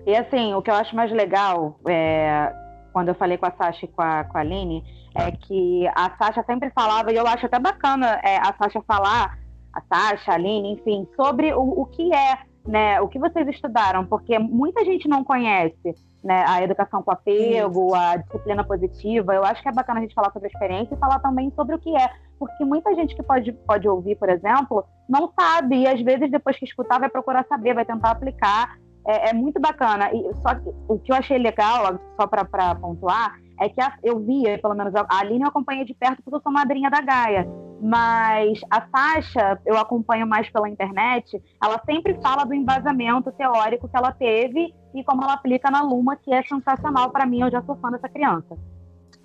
[0.07, 2.53] E assim, o que eu acho mais legal, é,
[2.93, 4.83] quando eu falei com a Sasha e com a, com a Aline,
[5.15, 9.39] é que a Sasha sempre falava, e eu acho até bacana é, a Sasha falar,
[9.75, 14.07] a Sasha, a Aline, enfim, sobre o, o que é, né, o que vocês estudaram,
[14.07, 19.35] porque muita gente não conhece né, a educação com apego, a disciplina positiva.
[19.35, 21.75] Eu acho que é bacana a gente falar sobre a experiência e falar também sobre
[21.75, 22.11] o que é.
[22.39, 26.57] Porque muita gente que pode, pode ouvir, por exemplo, não sabe, e às vezes depois
[26.57, 30.11] que escutar vai procurar saber, vai tentar aplicar é, é, muito bacana.
[30.13, 34.19] E só que o que eu achei legal, só para pontuar, é que a, eu
[34.19, 37.01] via, pelo menos a, a Aline eu acompanhei de perto porque eu sou madrinha da
[37.01, 37.49] Gaia.
[37.81, 43.97] Mas a Sasha, eu acompanho mais pela internet, ela sempre fala do embasamento teórico que
[43.97, 47.63] ela teve e como ela aplica na Luma, que é sensacional para mim, eu já
[47.63, 48.57] sou fã dessa criança.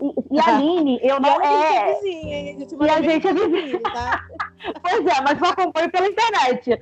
[0.01, 1.41] E, e a Aline, eu não.
[1.41, 1.93] é...
[1.95, 3.79] Vizinha, a gente e a gente é vizinha.
[3.81, 4.23] Tá?
[4.81, 6.81] pois é, mas eu acompanho pela internet.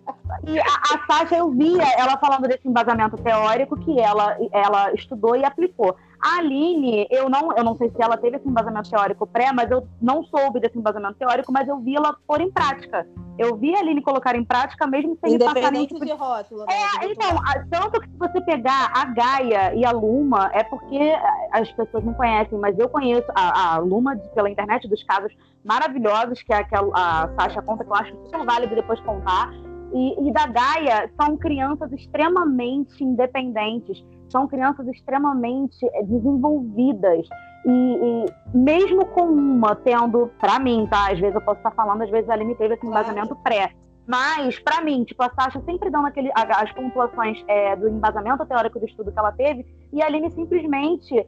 [0.46, 5.36] E a, a Sasha, eu via ela falando desse embasamento teórico que ela, ela estudou
[5.36, 5.96] e aplicou.
[6.22, 9.70] A Aline, eu não, eu não sei se ela teve esse embasamento teórico pré, mas
[9.70, 13.06] eu não soube desse embasamento teórico, mas eu vi ela pôr em prática.
[13.38, 16.66] Eu vi a Aline colocar em prática mesmo sem passar nenhum tipo de rótulo.
[16.66, 17.36] Né, é, então,
[17.70, 21.14] tanto que se você pegar a Gaia e a Luma, é porque
[21.52, 26.42] as pessoas não conhecem, mas eu conheço a, a Luma pela internet dos casos maravilhosos
[26.42, 29.52] que a, que a, a Sasha conta, que eu acho super válido depois contar
[29.94, 37.28] e, e da Gaia são crianças extremamente independentes, são crianças extremamente eh, desenvolvidas.
[37.66, 41.12] E, e, mesmo com uma tendo, para mim, tá?
[41.12, 43.72] Às vezes eu posso estar falando, às vezes a Aline teve esse embasamento pré.
[44.06, 48.80] Mas, para mim, tipo, a Sasha sempre dando aquele, as pontuações é, do embasamento teórico
[48.80, 51.28] do estudo que ela teve, e a Aline simplesmente eh,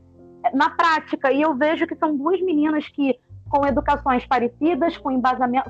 [0.53, 1.31] na prática.
[1.31, 3.17] E eu vejo que são duas meninas que,
[3.49, 5.69] com educações parecidas, com embasamento,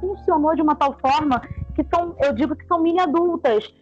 [0.00, 1.40] funcionou de uma tal forma
[1.74, 3.72] que são, eu digo que são mini adultas.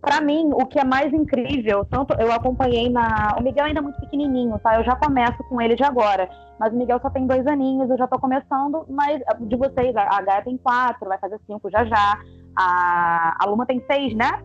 [0.00, 3.36] para mim, o que é mais incrível, tanto eu acompanhei na.
[3.38, 4.76] O Miguel ainda é muito pequenininho, tá?
[4.76, 6.28] Eu já começo com ele de agora.
[6.58, 8.84] Mas o Miguel só tem dois aninhos, eu já tô começando.
[8.88, 12.18] Mas de vocês, a Gaia tem quatro, vai fazer cinco já já.
[12.56, 14.42] A, a Luma tem seis, né?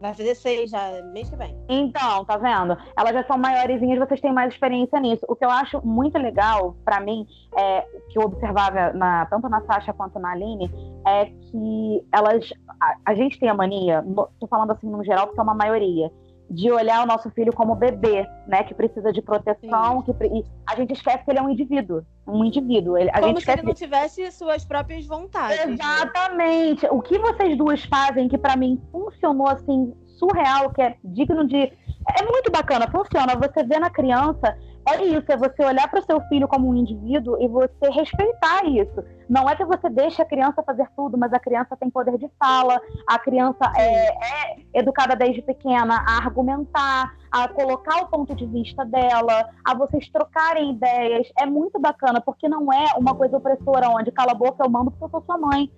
[0.00, 1.54] Vai fazer seis já, mês que vem.
[1.68, 2.76] Então, tá vendo?
[2.96, 5.26] Elas já são maiorzinhas, vocês têm mais experiência nisso.
[5.28, 9.60] O que eu acho muito legal, para mim, é, que eu observava na, tanto na
[9.66, 10.70] Sasha quanto na Aline,
[11.06, 12.50] é que elas.
[12.80, 14.02] A, a gente tem a mania,
[14.40, 16.10] tô falando assim no geral, porque é uma maioria,
[16.50, 18.64] de olhar o nosso filho como bebê, né?
[18.64, 22.02] Que precisa de proteção, que, e a gente esquece que ele é um indivíduo.
[22.26, 22.98] Um indivíduo.
[22.98, 25.64] Ele, a como gente se ele não tivesse suas próprias vontades.
[25.64, 25.74] Né?
[25.74, 26.82] Exatamente.
[26.82, 26.90] Né?
[26.90, 31.56] O que vocês duas fazem que para mim funcionou assim, surreal, que é digno de.
[31.56, 33.36] É muito bacana, funciona.
[33.36, 34.56] Você vê na criança
[34.94, 38.64] é isso, é você olhar para o seu filho como um indivíduo e você respeitar
[38.64, 39.02] isso.
[39.28, 42.30] Não é que você deixe a criança fazer tudo, mas a criança tem poder de
[42.38, 48.46] fala, a criança é, é educada desde pequena a argumentar, a colocar o ponto de
[48.46, 51.28] vista dela, a vocês trocarem ideias.
[51.38, 54.90] É muito bacana, porque não é uma coisa opressora onde cala a boca, eu mando
[54.90, 55.70] porque eu sou sua mãe.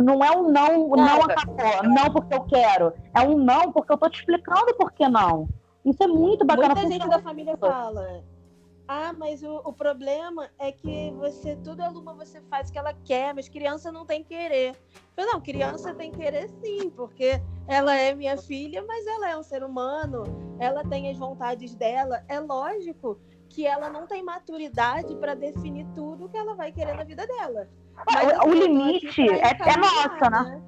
[0.00, 2.92] Não é um não, não, não acabou, não porque eu quero.
[3.14, 5.48] É um não porque eu tô te explicando por que não.
[5.84, 6.74] Isso é muito bacana.
[6.74, 8.22] Muita gente da família fala.
[8.94, 12.92] Ah, mas o, o, problema é que você, tudo aluna você faz o que ela
[12.92, 14.76] quer, mas criança não tem querer.
[15.16, 19.42] Eu, não, criança tem querer sim, porque ela é minha filha, mas ela é um
[19.42, 20.24] ser humano,
[20.58, 22.22] ela tem as vontades dela.
[22.28, 27.04] É lógico que ela não tem maturidade para definir tudo que ela vai querer na
[27.04, 27.66] vida dela.
[28.06, 30.62] Mas, o, o limite é, é nosso, né?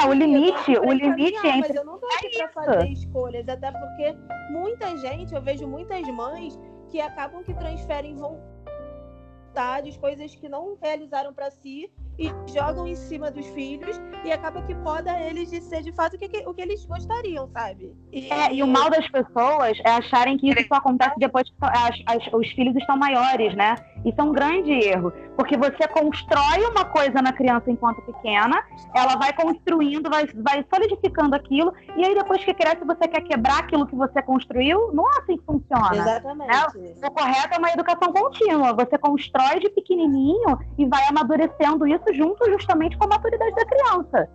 [0.00, 1.60] É, o limite, o limite entre.
[1.60, 4.16] Mas eu não tô aqui é para fazer escolhas, até porque
[4.50, 6.56] muita gente, eu vejo muitas mães
[6.94, 13.32] que acabam que transferem vontades, coisas que não realizaram para si e jogam em cima
[13.32, 16.62] dos filhos e acaba que poda eles de ser de fato o que, o que
[16.62, 17.96] eles gostariam, sabe?
[18.12, 21.56] E, é, e o mal das pessoas é acharem que isso só acontece depois que
[21.60, 23.74] as, as, os filhos estão maiores, né?
[24.04, 28.62] Isso é um grande erro, porque você constrói uma coisa na criança enquanto pequena,
[28.94, 33.60] ela vai construindo, vai, vai solidificando aquilo, e aí depois que cresce você quer quebrar
[33.60, 35.96] aquilo que você construiu, não é assim que funciona.
[35.96, 36.48] Exatamente.
[36.48, 37.08] Né?
[37.08, 42.44] O correto é uma educação contínua, você constrói de pequenininho e vai amadurecendo isso junto
[42.50, 44.28] justamente com a maturidade da criança.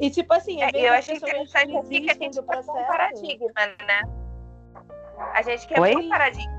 [0.00, 4.02] E tipo assim, é, eu acho interessante que a gente quer um paradigma, né?
[5.34, 6.56] A gente quer um paradigma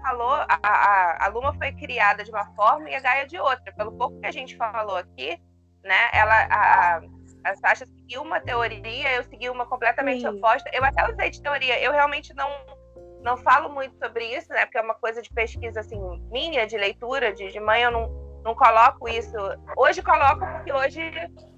[0.00, 3.72] falou, a, a, a Luma foi criada de uma forma e a Gaia de outra.
[3.72, 5.40] Pelo pouco que a gente falou aqui,
[5.84, 6.08] né?
[6.12, 7.00] Ela, a,
[7.44, 10.28] a Sasha seguiu uma teoria, eu segui uma completamente Sim.
[10.28, 10.70] oposta.
[10.72, 12.48] Eu até usei de teoria, eu realmente não
[13.22, 14.64] não falo muito sobre isso, né?
[14.64, 18.08] Porque é uma coisa de pesquisa assim minha, de leitura, de, de mãe, eu não,
[18.42, 19.36] não coloco isso.
[19.76, 21.00] Hoje coloco porque hoje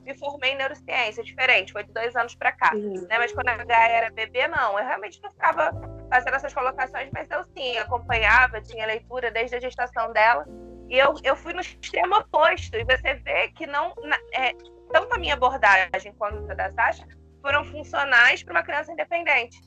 [0.05, 2.73] me formei em neurociência, diferente, foi de dois anos para cá.
[2.75, 3.07] Uhum.
[3.09, 3.19] Né?
[3.19, 4.79] Mas quando a Gaia era bebê, não.
[4.79, 5.71] Eu realmente não ficava
[6.11, 10.45] fazendo essas colocações, mas eu sim acompanhava, tinha leitura desde a gestação dela.
[10.89, 12.77] E eu, eu fui no extremo oposto.
[12.77, 13.95] E você vê que não.
[14.35, 14.53] É,
[14.93, 17.07] tanto a minha abordagem quanto a da Sasha
[17.41, 19.59] foram funcionais para uma criança independente.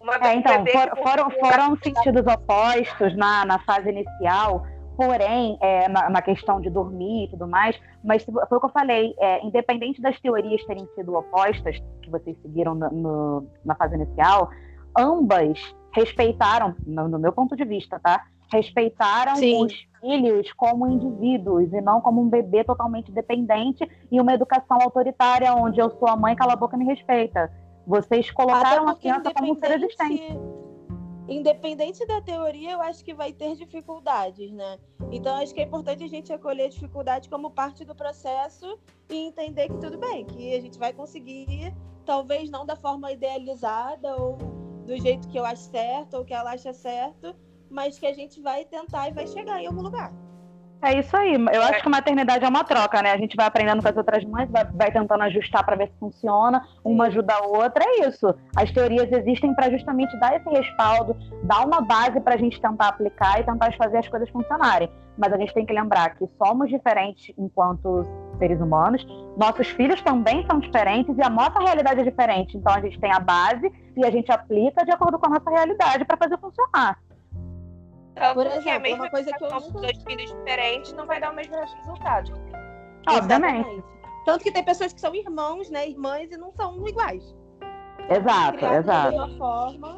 [0.00, 4.64] Uma é, então, for, foram, foram sentidos opostos na, na fase inicial
[4.98, 8.70] porém, é, na, na, questão de dormir e tudo mais, mas foi o que eu
[8.70, 13.94] falei, é, independente das teorias terem sido opostas, que vocês seguiram no, no, na fase
[13.94, 14.50] inicial,
[14.98, 15.56] ambas
[15.92, 18.24] respeitaram, no, no, meu ponto de vista, tá?
[18.52, 19.64] Respeitaram Sim.
[19.64, 25.54] os filhos como indivíduos e não como um bebê totalmente dependente e uma educação autoritária
[25.54, 27.52] onde eu sou a mãe, cala a boca e me respeita.
[27.86, 30.36] Vocês colocaram a criança como um ser existente
[31.28, 34.78] independente da teoria, eu acho que vai ter dificuldades, né?
[35.12, 38.78] Então, acho que é importante a gente acolher a dificuldade como parte do processo
[39.10, 44.16] e entender que tudo bem, que a gente vai conseguir, talvez não da forma idealizada
[44.16, 44.38] ou
[44.86, 47.36] do jeito que eu acho certo ou que ela acha certo,
[47.70, 50.10] mas que a gente vai tentar e vai chegar em algum lugar.
[50.80, 51.34] É isso aí.
[51.34, 53.10] Eu acho que a maternidade é uma troca, né?
[53.10, 55.98] A gente vai aprendendo com as outras mães, vai, vai tentando ajustar para ver se
[55.98, 57.82] funciona, uma ajuda a outra.
[57.84, 58.32] É isso.
[58.54, 62.88] As teorias existem para justamente dar esse respaldo, dar uma base para a gente tentar
[62.88, 64.88] aplicar e tentar fazer as coisas funcionarem.
[65.16, 68.06] Mas a gente tem que lembrar que somos diferentes enquanto
[68.38, 69.04] seres humanos,
[69.36, 72.56] nossos filhos também são diferentes e a nossa realidade é diferente.
[72.56, 75.50] Então a gente tem a base e a gente aplica de acordo com a nossa
[75.50, 76.96] realidade para fazer funcionar.
[78.18, 79.80] Tanto Por exemplo, que a mesma uma coisa que eu nunca...
[79.80, 82.32] dois filhos diferentes não vai dar o mesmo resultado.
[83.08, 83.84] Obviamente.
[84.24, 87.34] Tanto que tem pessoas que são irmãos, né, irmãs e não são iguais.
[88.10, 89.16] Exato, exato.
[89.16, 89.96] Da mesma forma.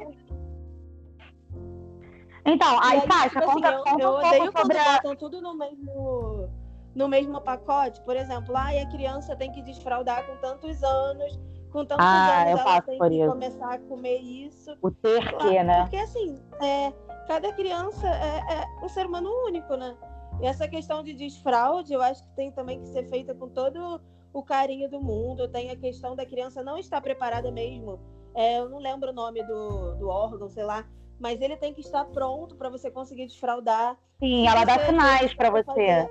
[2.44, 4.92] Então, aí, Sasha, tipo assim, conta, eu, conta eu um odeio quando a...
[4.92, 6.50] botam tudo no mesmo
[6.94, 11.38] no mesmo pacote, por exemplo, ah, a criança tem que desfraldar com tantos anos,
[11.70, 13.30] com tantos ah, anos ela tem que isso.
[13.30, 14.76] começar a comer isso.
[14.83, 15.83] O ter que, né?
[15.83, 16.92] Porque assim, é,
[17.31, 19.97] cada criança é, é, um ser humano único, né?
[20.43, 24.01] E essa questão de desfraude, eu acho que tem também que ser feita com todo
[24.33, 25.47] o carinho do mundo.
[25.47, 28.01] Tem a questão da criança não estar preparada mesmo.
[28.35, 30.85] É, eu não lembro o nome do, do órgão, sei lá,
[31.21, 33.97] mas ele tem que estar pronto para você conseguir desfraudar.
[34.19, 35.64] Sim, ela dá sinais para você.
[35.66, 36.11] Fazer,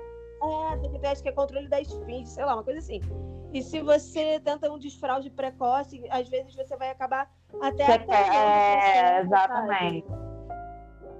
[0.72, 2.98] é, tem que ter, acho que é controle da esfinge, sei lá, uma coisa assim.
[3.52, 7.30] E se você tenta um desfraude precoce, às vezes você vai acabar
[7.60, 10.29] até você É, exatamente.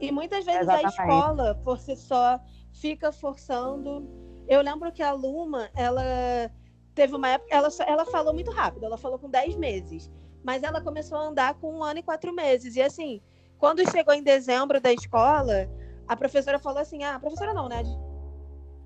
[0.01, 1.01] E muitas vezes exatamente.
[1.01, 2.41] a escola, por si só,
[2.73, 4.09] fica forçando.
[4.49, 6.03] Eu lembro que a Luma, ela
[6.95, 10.11] teve uma época, ela, ela falou muito rápido, ela falou com 10 meses,
[10.43, 12.77] mas ela começou a andar com um ano e quatro meses.
[12.77, 13.21] E assim,
[13.59, 15.69] quando chegou em dezembro da escola,
[16.09, 17.83] a professora falou assim: ah, a professora não, né?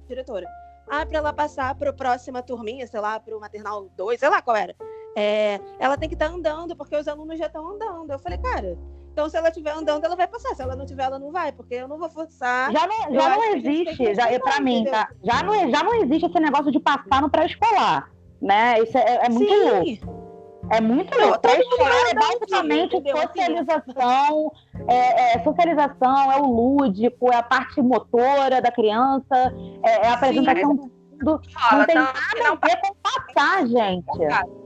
[0.08, 0.46] Diretora.
[0.86, 4.28] Ah, para ela passar para a próxima turminha, sei lá, para o maternal 2, sei
[4.28, 4.76] lá qual era.
[5.16, 8.10] É, ela tem que estar tá andando, porque os alunos já estão andando.
[8.10, 8.76] Eu falei, cara,
[9.14, 10.56] então, se ela estiver andando, ela vai passar.
[10.56, 12.72] Se ela não tiver, ela não vai, porque eu não vou forçar.
[12.72, 15.08] Já não, já não existe, já, para mim, tá?
[15.22, 18.10] Já não, já não existe esse negócio de passar no pré-escolar,
[18.42, 18.80] né?
[18.80, 20.00] Isso é, é muito Sim.
[20.00, 20.24] louco.
[20.68, 21.38] É muito louco.
[21.38, 24.52] Pré-escolar é basicamente socialização,
[24.88, 30.14] é, é, socialização, é o lúdico, é a parte motora da criança, é, é a
[30.14, 31.40] apresentação Sim, do mundo.
[31.70, 32.12] Não tem nada
[32.50, 34.58] a ver com passar, gente.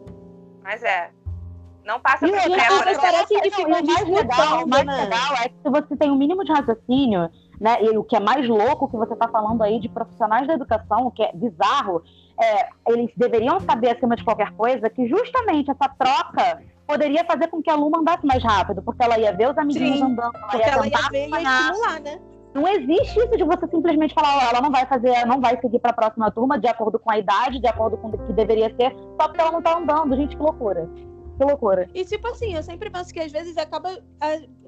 [0.62, 1.10] Mas é.
[1.88, 5.04] Não passa por pré, parece que fica mais legal, o mais né?
[5.04, 7.82] legal é que se você tem o um mínimo de raciocínio, né?
[7.82, 11.06] E o que é mais louco que você está falando aí de profissionais da educação,
[11.06, 12.02] o que é bizarro,
[12.38, 17.62] é, eles deveriam saber acima de qualquer coisa que justamente essa troca poderia fazer com
[17.62, 20.58] que a aluna andasse mais rápido, porque ela ia ver os amiguinhos Sim, andando, ela
[20.58, 22.20] ia, ela ia ver e ia estimular, né?
[22.54, 25.78] Não existe isso de você simplesmente falar, oh, ela não vai fazer, não vai seguir
[25.78, 28.74] para a próxima turma de acordo com a idade, de acordo com o que deveria
[28.74, 30.16] ser, só porque ela não está andando.
[30.16, 30.88] Gente, que loucura.
[31.38, 31.88] Que loucura.
[31.94, 34.02] E tipo assim, eu sempre penso que às vezes acaba.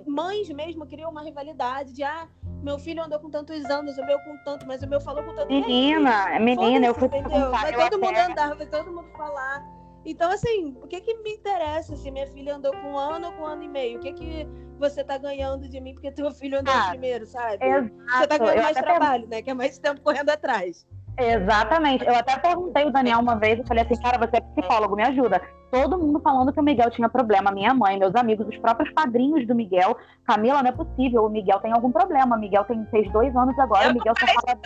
[0.06, 2.28] Mães mesmo criam uma rivalidade de ah,
[2.62, 5.35] meu filho andou com tantos anos, o meu com tanto, mas o meu falou com
[5.35, 5.48] tanto.
[5.48, 7.50] Menina, é menina, eu fui entendeu?
[7.50, 9.64] Vai todo mundo andar, vai todo mundo falar.
[10.04, 13.33] Então, assim, o que que me interessa se minha filha andou com um ano ou
[13.35, 13.98] com um ano e meio?
[13.98, 17.62] O que que você tá ganhando de mim porque teu filho andou ah, primeiro, sabe?
[17.62, 17.90] Exato.
[18.16, 19.42] Você tá ganhando mais trabalho, né?
[19.42, 20.87] Que é mais tempo correndo atrás.
[21.20, 22.04] Exatamente.
[22.06, 25.02] Eu até perguntei o Daniel uma vez, eu falei assim, cara, você é psicólogo, me
[25.02, 25.40] ajuda.
[25.70, 29.46] Todo mundo falando que o Miguel tinha problema, minha mãe, meus amigos, os próprios padrinhos
[29.46, 29.96] do Miguel.
[30.26, 32.37] Camila, não é possível, o Miguel tem algum problema.
[32.37, 34.59] O Miguel tem, fez dois anos agora, eu o Miguel só fala...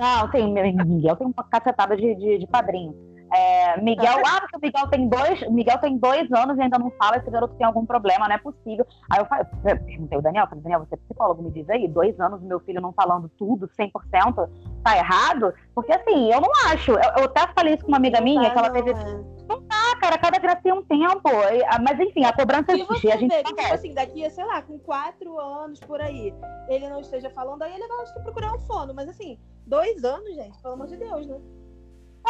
[0.00, 2.94] Não, tem, Miguel tem uma cacetada de, de, de padrinho.
[3.34, 6.90] É, Miguel, ah, porque o Miguel tem dois, Miguel tem dois anos e ainda não
[6.92, 8.86] fala, esse garoto tem algum problema, não é possível.
[9.10, 12.18] Aí eu falei, perguntei o Daniel, falei, Daniel, você é psicólogo, me diz aí, dois
[12.20, 14.48] anos meu filho não falando tudo, 100%,
[14.84, 15.52] tá errado?
[15.74, 16.92] Porque assim, eu não acho.
[16.92, 18.90] Eu, eu até falei isso com uma amiga não minha, tá, que ela teve.
[18.90, 19.34] É.
[19.48, 21.28] Não tá, cara, cada criança tem um tempo.
[21.68, 23.10] Ah, mas enfim, a cobrança existe.
[23.10, 26.32] A gente vê, tipo assim, daqui sei lá, com quatro anos por aí,
[26.68, 28.94] ele não esteja falando, aí ele vai que procurar um fono.
[28.94, 31.40] Mas assim, dois anos, gente, pelo amor de Deus, né?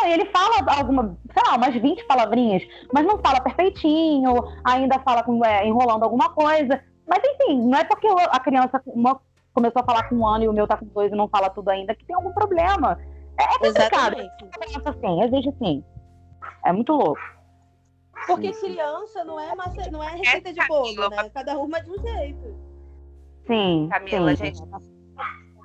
[0.06, 5.44] Ele fala alguma, sei lá, umas 20 palavrinhas, mas não fala perfeitinho, ainda fala com,
[5.44, 6.82] é, enrolando alguma coisa.
[7.06, 9.20] Mas enfim, não é porque a criança uma,
[9.52, 11.48] começou a falar com um ano e o meu tá com dois e não fala
[11.50, 12.98] tudo ainda que tem algum problema.
[13.38, 14.16] É, é complicado.
[14.60, 15.84] Criança assim, existe sim.
[16.64, 17.20] É muito louco.
[18.26, 21.28] Porque criança não é, massa, não é receita de bolo, né?
[21.30, 22.56] Cada uma de um jeito.
[23.46, 23.88] Sim.
[23.90, 24.46] Camila, sim.
[24.46, 24.62] gente.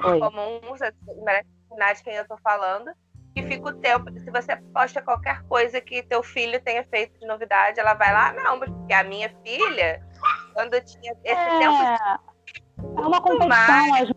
[0.04, 0.20] Oi.
[0.20, 0.92] Comum, você
[1.24, 2.92] merece de quem eu tô falando
[3.36, 4.12] que fica o tempo.
[4.20, 8.34] Se você posta qualquer coisa que teu filho tenha feito de novidade, ela vai lá,
[8.34, 10.06] não, porque a minha filha,
[10.54, 11.74] quando eu tinha esse é, tempo.
[12.98, 14.10] É uma competição, mais,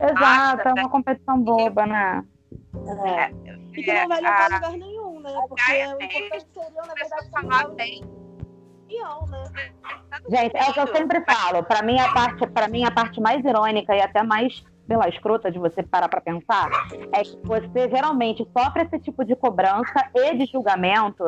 [0.00, 2.24] exato, é uma competição boba, né?
[3.06, 3.30] É.
[3.72, 5.32] E que não vai levar a lugar nenhum, né?
[5.48, 8.02] Porque o importante seria, na verdade, falar bem.
[9.28, 9.44] Né?
[10.28, 11.64] Gente, é o que eu sempre falo.
[11.64, 15.08] Para mim, a parte, para mim, a parte mais irônica e até mais sei lá,
[15.08, 16.70] escrota de você parar para pensar,
[17.12, 21.24] é que você geralmente sofre esse tipo de cobrança e de julgamento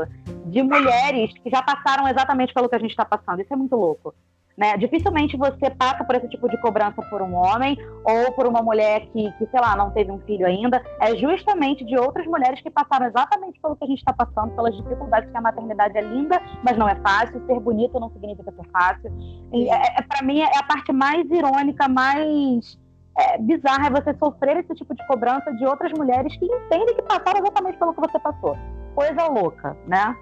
[0.47, 3.41] de mulheres que já passaram exatamente pelo que a gente está passando.
[3.41, 4.14] Isso é muito louco.
[4.57, 4.74] Né?
[4.78, 9.07] Dificilmente você passa por esse tipo de cobrança por um homem ou por uma mulher
[9.09, 10.83] que, que, sei lá, não teve um filho ainda.
[10.99, 14.74] É justamente de outras mulheres que passaram exatamente pelo que a gente está passando, pelas
[14.74, 17.45] dificuldades que a maternidade é linda, mas não é fácil.
[17.47, 19.12] Ser bonito não significa ser fácil.
[19.53, 22.78] É, é para mim, é a parte mais irônica, mais
[23.19, 27.03] é, bizarra é você sofrer esse tipo de cobrança de outras mulheres que entendem que
[27.03, 28.57] passaram exatamente pelo que você passou.
[28.95, 30.17] Coisa louca, né?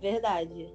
[0.00, 0.72] Verdade.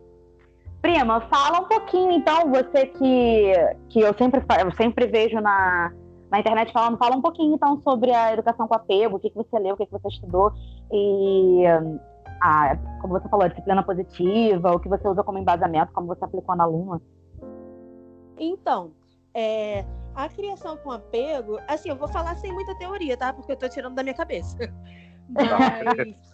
[0.81, 3.53] Prima, fala um pouquinho então, você que,
[3.89, 5.93] que eu, sempre, eu sempre vejo na,
[6.31, 9.35] na internet falando, fala um pouquinho então sobre a educação com apego, o que, que
[9.35, 10.51] você leu, o que, que você estudou
[10.91, 11.63] e
[12.41, 16.25] a, como você falou, a disciplina positiva, o que você usa como embasamento, como você
[16.25, 16.99] aplicou na aluna?
[18.39, 18.91] Então,
[19.35, 23.33] é, a criação com apego, assim, eu vou falar sem muita teoria, tá?
[23.33, 24.57] Porque eu tô tirando da minha cabeça.
[25.29, 26.31] Mas.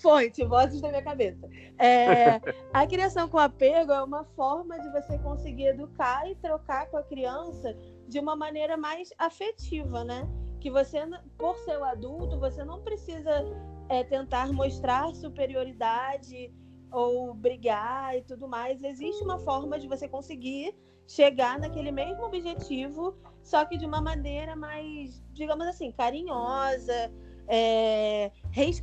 [0.00, 1.48] Fonte, vozes da minha cabeça.
[1.78, 2.40] É,
[2.72, 7.02] a criação com apego é uma forma de você conseguir educar e trocar com a
[7.02, 7.76] criança
[8.08, 10.28] de uma maneira mais afetiva, né?
[10.60, 11.00] Que você,
[11.36, 13.44] por ser o adulto, você não precisa
[13.88, 16.52] é, tentar mostrar superioridade
[16.90, 18.82] ou brigar e tudo mais.
[18.82, 20.74] Existe uma forma de você conseguir
[21.06, 27.12] chegar naquele mesmo objetivo, só que de uma maneira mais, digamos assim, carinhosa,
[27.48, 28.30] é,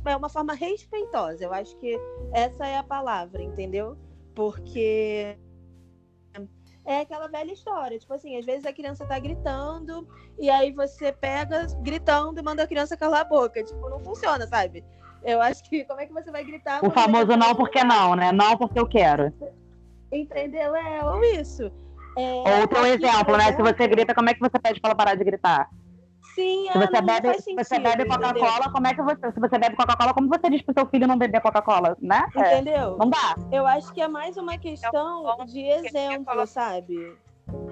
[0.04, 1.44] é uma forma respeitosa.
[1.44, 1.98] Eu acho que
[2.32, 3.96] essa é a palavra, entendeu?
[4.34, 5.36] Porque
[6.84, 7.98] é aquela velha história.
[7.98, 10.06] Tipo assim, às vezes a criança tá gritando
[10.38, 13.62] e aí você pega gritando e manda a criança calar a boca.
[13.62, 14.84] Tipo, não funciona, sabe?
[15.22, 16.84] Eu acho que como é que você vai gritar?
[16.84, 18.32] O famoso não porque não, né?
[18.32, 19.32] Não porque eu quero.
[20.10, 20.74] Entendeu?
[20.74, 21.70] É, ou isso.
[22.20, 23.52] É, Outro exemplo, né?
[23.52, 25.68] Se você grita, como é que você pede para ela parar de gritar?
[26.34, 29.76] Sim, se você bebe, sentido, você bebe Coca-Cola, como é que você, se você bebe
[29.76, 32.24] Coca-Cola, como você diz pro seu filho não beber Coca-Cola, né?
[32.36, 32.94] É, entendeu?
[32.94, 33.36] É, não dá.
[33.50, 37.18] Eu acho que é mais uma questão é de exemplo, sabe?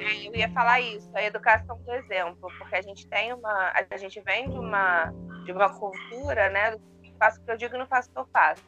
[0.01, 3.96] É, eu ia falar isso, a educação do exemplo, porque a gente tem uma, a
[3.96, 5.12] gente vem de uma,
[5.44, 6.76] de uma cultura, né?
[7.18, 8.62] Faço o que eu digo e não faço o que eu faço.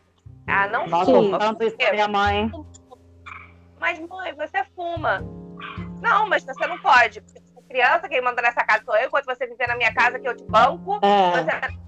[0.47, 1.39] Ah, não Nossa, fuma.
[1.39, 2.51] Tanto isso minha mãe.
[3.79, 5.25] Mas mãe, você fuma.
[6.01, 7.21] Não, mas você não pode.
[7.21, 9.93] Porque você é criança, quem manda nessa casa sou eu, enquanto você viver na minha
[9.95, 11.31] casa que eu te banco, é.
[11.31, 11.81] você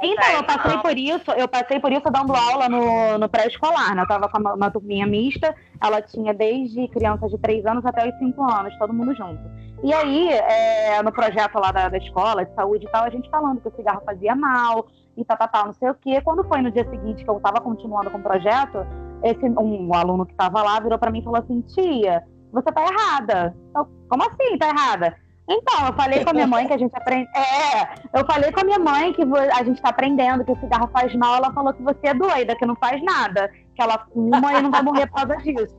[0.00, 4.02] então, eu passei por isso, eu passei por isso dando aula no, no pré-escolar, né?
[4.02, 5.52] Eu tava com uma, uma turminha mista,
[5.82, 9.40] ela tinha desde crianças de 3 anos até os 5 anos, todo mundo junto.
[9.82, 13.28] E aí, é, no projeto lá da, da, escola, de saúde e tal, a gente
[13.28, 16.20] falando que o cigarro fazia mal e tal, tal, tal, não sei o quê.
[16.20, 18.86] Quando foi no dia seguinte que eu tava continuando com o projeto,
[19.24, 22.72] esse, um, um aluno que tava lá virou para mim e falou assim, tia, você
[22.72, 23.56] tá errada.
[23.74, 25.16] Eu, Como assim tá errada?
[25.50, 27.28] Então, eu falei com a minha mãe que a gente aprende.
[27.38, 30.88] É, eu falei com a minha mãe que a gente tá aprendendo que o cigarro
[30.92, 31.36] faz mal.
[31.36, 34.70] Ela falou que você é doida, que não faz nada, que ela fuma e não
[34.70, 35.76] vai morrer por causa disso.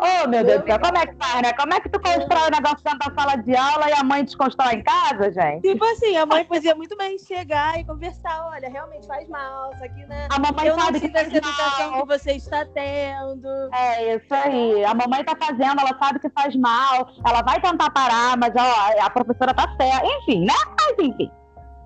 [0.00, 1.52] Oh, meu Deus do céu, como é que faz, né?
[1.54, 4.24] Como é que tu constrói o negócio dentro da sala de aula e a mãe
[4.24, 5.62] desconstrói em casa, gente?
[5.62, 9.84] Tipo assim, a mãe podia muito bem chegar e conversar, olha, realmente faz mal, isso
[9.84, 10.28] aqui, né?
[10.30, 13.48] A mamãe Eu sabe que faz educação que você está tendo.
[13.74, 14.84] É, isso aí.
[14.84, 19.04] A mamãe tá fazendo, ela sabe que faz mal, ela vai tentar parar, mas ó,
[19.04, 20.06] a professora tá certa.
[20.06, 20.54] Enfim, né?
[20.80, 21.28] Mas enfim.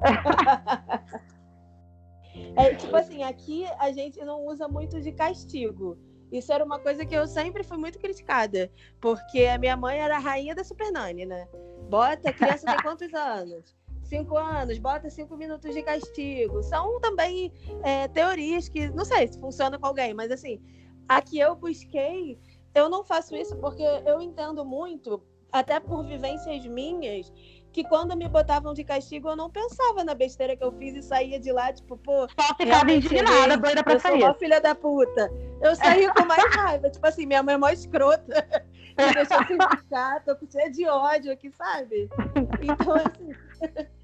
[2.57, 5.97] é, tipo assim, aqui a gente não usa muito de castigo.
[6.33, 10.17] Isso era uma coisa que eu sempre fui muito criticada, porque a minha mãe era
[10.17, 11.47] a rainha da Super Nani, né?
[11.91, 13.77] Bota, a criança tem quantos anos?
[14.03, 16.63] Cinco anos, bota cinco minutos de castigo.
[16.63, 17.53] São também
[17.83, 20.59] é, teorias que, não sei se funciona com alguém, mas assim,
[21.07, 22.39] a que eu busquei,
[22.75, 25.23] eu não faço isso porque eu entendo muito,
[25.53, 27.31] até por vivências minhas,
[27.73, 31.03] que quando me botavam de castigo, eu não pensava na besteira que eu fiz e
[31.03, 32.29] saía de lá, tipo, pô.
[32.39, 34.15] Só ficava indignada, doida pra eu sair.
[34.15, 35.33] Eu sou uma filha da puta.
[35.61, 36.91] Eu saí com mais raiva.
[36.91, 38.47] Tipo assim, minha mãe é mó escrota.
[38.99, 42.11] Me deixou sem ficar, tô cheia de ódio aqui, sabe?
[42.61, 43.33] Então, assim.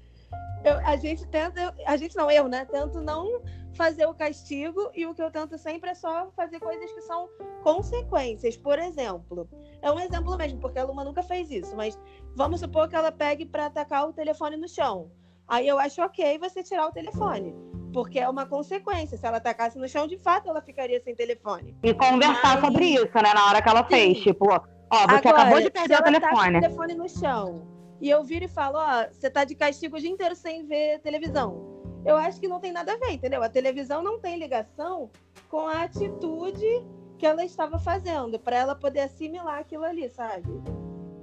[0.63, 2.65] Eu, a gente tenta, a gente não, eu, né?
[2.65, 3.41] Tento não
[3.79, 7.29] fazer o castigo e o que eu tento sempre é só fazer coisas que são
[7.63, 8.57] consequências.
[8.57, 9.47] Por exemplo,
[9.81, 11.97] é um exemplo mesmo, porque a Luma nunca fez isso, mas
[12.35, 15.09] vamos supor que ela pegue para atacar o telefone no chão.
[15.47, 17.55] Aí eu acho ok você tirar o telefone.
[17.93, 19.17] Porque é uma consequência.
[19.17, 21.75] Se ela atacasse no chão, de fato, ela ficaria sem telefone.
[21.81, 22.65] E conversar Mas...
[22.65, 23.33] sobre isso, né?
[23.33, 23.89] Na hora que ela Sim.
[23.89, 24.19] fez.
[24.19, 26.57] Tipo, ó, você Agora, acabou de perder o telefone.
[26.57, 27.65] o telefone no chão.
[27.99, 30.99] E eu viro e falo, ó, você tá de castigo o dia inteiro sem ver
[30.99, 33.43] televisão eu acho que não tem nada a ver, entendeu?
[33.43, 35.09] A televisão não tem ligação
[35.49, 36.65] com a atitude
[37.17, 40.45] que ela estava fazendo, para ela poder assimilar aquilo ali, sabe?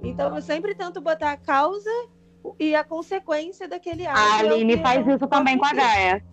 [0.03, 1.89] Então eu sempre tento botar a causa
[2.59, 4.19] e a consequência daquele ato.
[4.19, 6.23] A Aline faz isso também com a Gaia.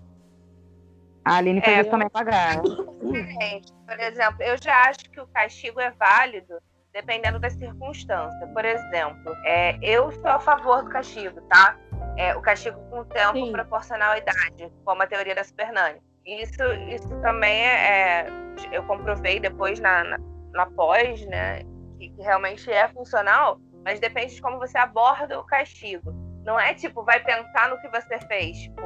[1.25, 2.63] A Aline faz é, isso também com a Gaia.
[2.63, 6.55] Por exemplo, eu já acho que o castigo é válido
[6.93, 8.47] dependendo da circunstância.
[8.49, 11.77] Por exemplo, é, eu sou a favor do castigo, tá?
[12.17, 13.53] É, o castigo com o tempo Sim.
[13.53, 16.01] proporcional à idade, como a teoria da Supernani.
[16.25, 18.27] Isso, isso também é, é
[18.73, 20.19] eu comprovei depois na, na,
[20.53, 21.61] na pós, né,
[21.99, 26.13] que, que, realmente é funcional, mas depende de como você aborda o castigo.
[26.45, 28.83] Não é tipo, vai pensar no que você fez, tipo,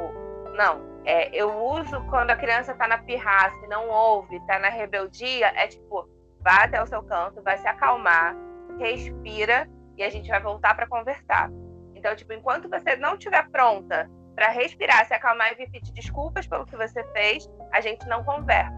[0.57, 0.99] não.
[1.05, 5.53] É, eu uso quando a criança tá na pirraça e não ouve, tá na rebeldia,
[5.55, 6.09] é tipo,
[6.41, 8.37] vá até o seu canto, vai se acalmar,
[8.79, 11.51] respira e a gente vai voltar para conversar.
[11.99, 16.47] Então, tipo, enquanto você não estiver pronta para respirar, se acalmar e vir pedir desculpas
[16.47, 18.73] pelo que você fez, a gente não conversa.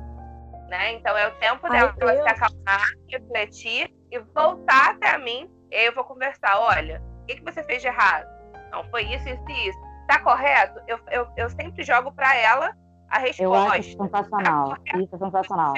[0.68, 0.92] Né?
[0.92, 5.50] Então é o tempo dela Ai, se acalmar, refletir e voltar até mim.
[5.70, 6.58] E eu vou conversar.
[6.60, 8.26] Olha, o que, que você fez de errado?
[8.70, 9.78] Não, foi isso, isso e isso.
[10.08, 10.80] Tá correto?
[10.86, 12.74] Eu, eu, eu sempre jogo para ela
[13.10, 13.42] a resposta.
[13.42, 14.70] Eu acho sensacional.
[14.70, 15.74] Tá isso é sensacional.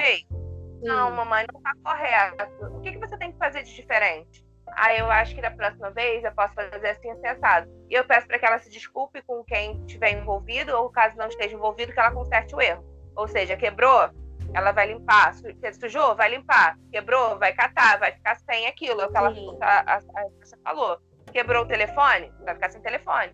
[0.81, 2.65] Não, mamãe, não tá correto.
[2.77, 4.45] O que, que você tem que fazer de diferente?
[4.75, 7.69] Aí eu acho que da próxima vez eu posso fazer assim assensado.
[7.89, 11.27] E eu peço para que ela se desculpe com quem estiver envolvido, ou caso não
[11.27, 12.83] esteja envolvido, que ela conserte o erro.
[13.15, 14.09] Ou seja, quebrou,
[14.53, 15.33] ela vai limpar.
[15.79, 16.77] Sujou, vai limpar.
[16.91, 19.01] Quebrou, vai catar, vai ficar sem aquilo.
[19.01, 20.27] É o que ela, a, a, a,
[20.63, 20.99] falou.
[21.31, 23.33] Quebrou o telefone, vai ficar sem telefone.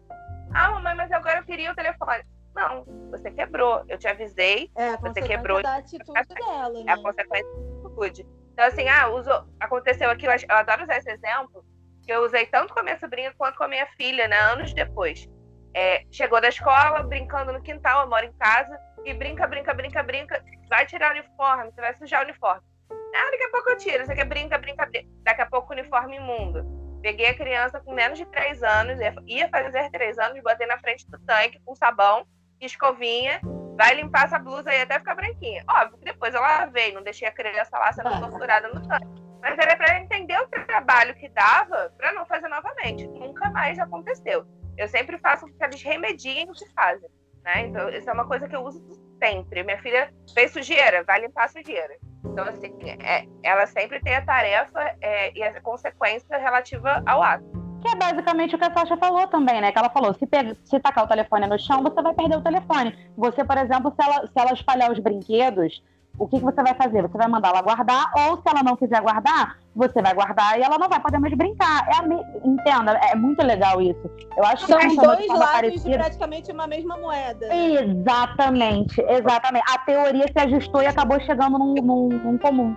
[0.53, 2.23] Ah, mamãe, mas agora eu queria o telefone.
[2.55, 3.83] Não, você quebrou.
[3.87, 4.71] Eu te avisei.
[4.75, 5.61] É, você quebrou.
[5.61, 6.83] Da atitude dela, né?
[6.87, 8.27] É a consequência da atitude.
[8.59, 11.63] Então, assim, ah, uso, aconteceu aqui, eu, adoro usar esse exemplo,
[12.03, 14.35] que eu usei tanto com a minha sobrinha quanto com a minha filha, né?
[14.35, 15.29] Anos depois.
[15.73, 20.03] É, chegou da escola, brincando no quintal, eu moro em casa, e brinca, brinca, brinca,
[20.03, 22.61] brinca, vai tirar o uniforme, você vai sujar o uniforme.
[22.91, 25.07] Ah, daqui a pouco eu tiro, você quer brinca, brinca, brinca.
[25.23, 26.65] Daqui a pouco o uniforme imundo.
[27.01, 31.09] Peguei a criança com menos de três anos, ia fazer três anos, botei na frente
[31.09, 32.27] do tanque com sabão,
[32.59, 33.39] escovinha,
[33.79, 35.63] vai limpar essa blusa aí até ficar branquinha.
[35.69, 39.07] Óbvio que depois eu lavei, não deixei a criança lá sendo torturada no tanque.
[39.41, 43.07] Mas era para entender o trabalho que dava para não fazer novamente.
[43.07, 44.45] Nunca mais aconteceu.
[44.77, 47.09] Eu sempre faço que eles remediem o que fazem.
[47.45, 47.67] Né?
[47.67, 48.83] Então, isso é uma coisa que eu uso
[49.17, 49.63] sempre.
[49.63, 51.95] Minha filha fez sujeira, vai limpar a sujeira.
[52.25, 57.58] Então, assim, é, ela sempre tem a tarefa é, e a consequência relativa ao ato.
[57.81, 59.71] Que é basicamente o que a Sasha falou também, né?
[59.71, 60.27] Que ela falou: se,
[60.65, 62.97] se tacar o telefone no chão, você vai perder o telefone.
[63.17, 65.81] Você, por exemplo, se ela, se ela espalhar os brinquedos,
[66.17, 67.01] o que, que você vai fazer?
[67.01, 70.61] Você vai mandar ela guardar, ou se ela não quiser guardar, você vai guardar e
[70.61, 71.87] ela não vai poder mais brincar.
[71.87, 72.15] É me...
[72.43, 74.09] Entenda, é muito legal isso.
[74.35, 75.89] Eu acho São que dois lados parecida.
[75.89, 77.47] de praticamente uma mesma moeda.
[77.55, 79.63] Exatamente, exatamente.
[79.73, 82.75] A teoria se ajustou e acabou chegando num, num, num comum.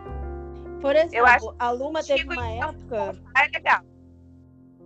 [0.80, 3.16] Por exemplo, a Luma teve uma época.
[3.36, 3.91] É legal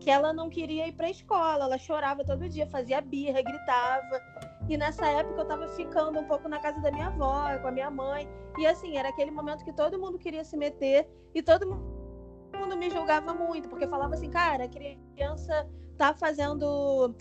[0.01, 4.21] que ela não queria ir para a escola, ela chorava todo dia, fazia birra, gritava.
[4.69, 7.73] E nessa época eu estava ficando um pouco na casa da minha avó, com a
[7.73, 8.29] minha mãe.
[8.59, 12.91] E assim, era aquele momento que todo mundo queria se meter e todo mundo me
[12.91, 17.15] julgava muito, porque falava assim, cara, a criança tá fazendo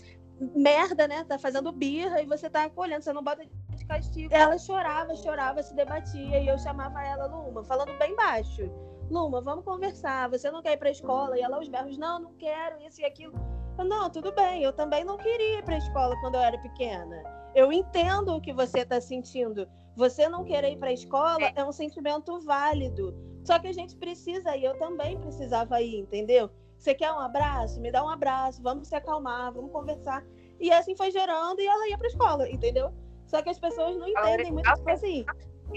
[0.54, 1.24] merda, né?
[1.24, 4.34] Tá fazendo birra e você tá acolhendo, você não bota de castigo.
[4.34, 8.70] Ela chorava, chorava, se debatia e eu chamava ela Luma, falando bem baixo.
[9.10, 10.28] Luma, vamos conversar.
[10.30, 11.38] Você não quer ir para a escola?
[11.38, 13.34] E ela aos berros, não, não quero, isso e aquilo.
[13.78, 16.58] Eu, não, tudo bem, eu também não queria ir para a escola quando eu era
[16.58, 17.22] pequena.
[17.54, 19.68] Eu entendo o que você está sentindo.
[19.94, 23.14] Você não querer ir para a escola é um sentimento válido.
[23.44, 26.50] Só que a gente precisa ir, eu também precisava ir, entendeu?
[26.76, 27.80] Você quer um abraço?
[27.80, 30.24] Me dá um abraço, vamos se acalmar, vamos conversar.
[30.58, 32.92] E assim foi gerando e ela ia para a escola, entendeu?
[33.26, 35.24] Só que as pessoas não entendem muito tipo assim.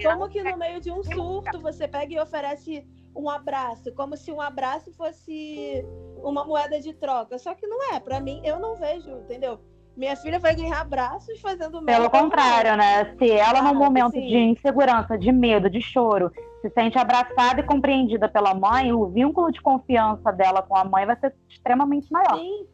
[0.04, 2.86] Como que no meio de um surto você pega e oferece
[3.20, 5.86] um abraço, como se um abraço fosse
[6.24, 7.38] uma moeda de troca.
[7.38, 9.60] Só que não é, para mim, eu não vejo, entendeu?
[9.96, 13.14] Minha filha vai ganhar abraços fazendo Pelo contrário, né?
[13.18, 14.26] Se ela, num momento sim.
[14.28, 19.52] de insegurança, de medo, de choro, se sente abraçada e compreendida pela mãe, o vínculo
[19.52, 22.38] de confiança dela com a mãe vai ser extremamente maior.
[22.38, 22.66] Sim.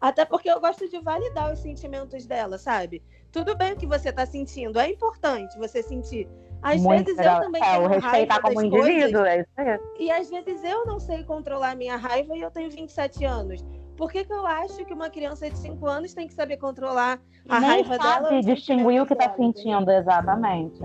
[0.00, 3.02] Até porque eu gosto de validar os sentimentos dela, sabe?
[3.32, 6.28] Tudo bem o que você está sentindo, é importante você sentir.
[6.62, 7.36] Às Muito vezes legal.
[7.36, 9.78] eu também é, tenho o respeitar como indivíduo, é isso aí.
[9.98, 13.64] E às vezes eu não sei controlar minha raiva e eu tenho 27 anos.
[13.96, 17.20] Por que, que eu acho que uma criança de 5 anos tem que saber controlar
[17.48, 18.42] a Nem raiva sabe dela?
[18.42, 20.80] distinguir o que está sentindo, exatamente.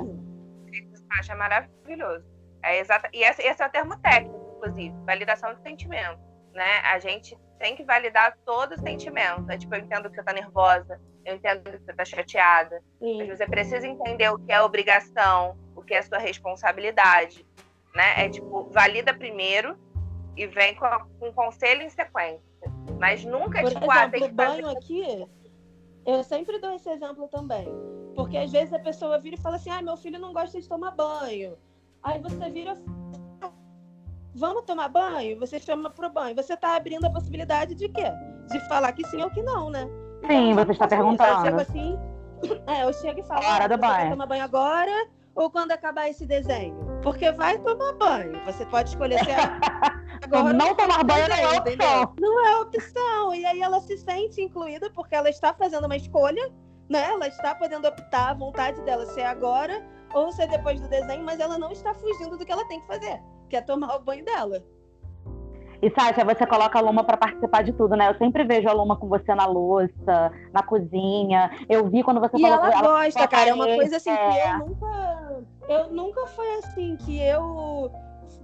[0.72, 2.26] Isso acho é maravilhoso.
[2.64, 3.10] É exata...
[3.14, 6.20] E esse, esse é o termo técnico, inclusive, validação de sentimento.
[6.54, 6.80] Né?
[6.92, 9.50] A gente tem que validar todo o sentimento.
[9.50, 12.82] É, tipo, eu entendo que você está nervosa, eu entendo que você está chateada.
[13.00, 17.46] Mas você precisa entender o que é obrigação, o que é sua responsabilidade.
[17.94, 18.26] Né?
[18.26, 19.78] É tipo, valida primeiro
[20.36, 20.88] e vem com,
[21.20, 22.42] com um conselho em sequência.
[23.00, 24.78] Mas nunca, Por tipo, exemplo, ah, tem que banho fazer...
[24.78, 25.28] aqui,
[26.06, 27.68] eu sempre dou esse exemplo também.
[28.16, 30.68] Porque às vezes a pessoa vira e fala assim, ah, meu filho não gosta de
[30.68, 31.58] tomar banho.
[32.02, 32.78] Aí você vira
[34.36, 35.40] vamos tomar banho?
[35.40, 36.36] Você chama pro banho.
[36.36, 38.12] Você está abrindo a possibilidade de quê?
[38.50, 39.88] De falar que sim ou que não, né?
[40.28, 41.32] Sim, então, você está perguntando.
[41.32, 42.00] Eu chego assim,
[42.68, 44.12] é, eu chego e falo, Hora do banho.
[44.12, 46.76] tomar banho agora ou quando acabar esse desenho?
[47.02, 48.44] Porque vai tomar banho.
[48.46, 49.32] Você pode escolher se
[50.24, 52.16] agora não tomar banho não é opção.
[52.20, 53.36] Não é opção.
[53.36, 56.52] E aí ela se sente incluída porque ela está fazendo uma escolha,
[56.90, 57.10] né?
[57.10, 60.88] Ela está podendo optar a vontade dela se é agora ou se é depois do
[60.88, 63.20] desenho, mas ela não está fugindo do que ela tem que fazer
[63.54, 64.66] que é tomar o banho dela.
[65.84, 68.08] E Sátia, você coloca a Luma para participar de tudo, né?
[68.08, 71.52] Eu sempre vejo a Luma com você na louça, na cozinha.
[71.68, 73.50] Eu vi quando você e falou ela ela gosta, cara.
[73.50, 74.16] É uma coisa assim é...
[74.16, 75.44] que eu nunca.
[75.68, 77.92] Eu nunca foi assim que eu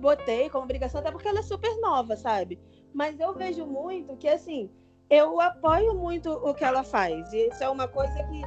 [0.01, 2.59] botei como obrigação, até porque ela é super nova, sabe?
[2.93, 4.69] Mas eu vejo muito que assim,
[5.09, 7.31] eu apoio muito o que ela faz.
[7.31, 8.41] E isso é uma coisa que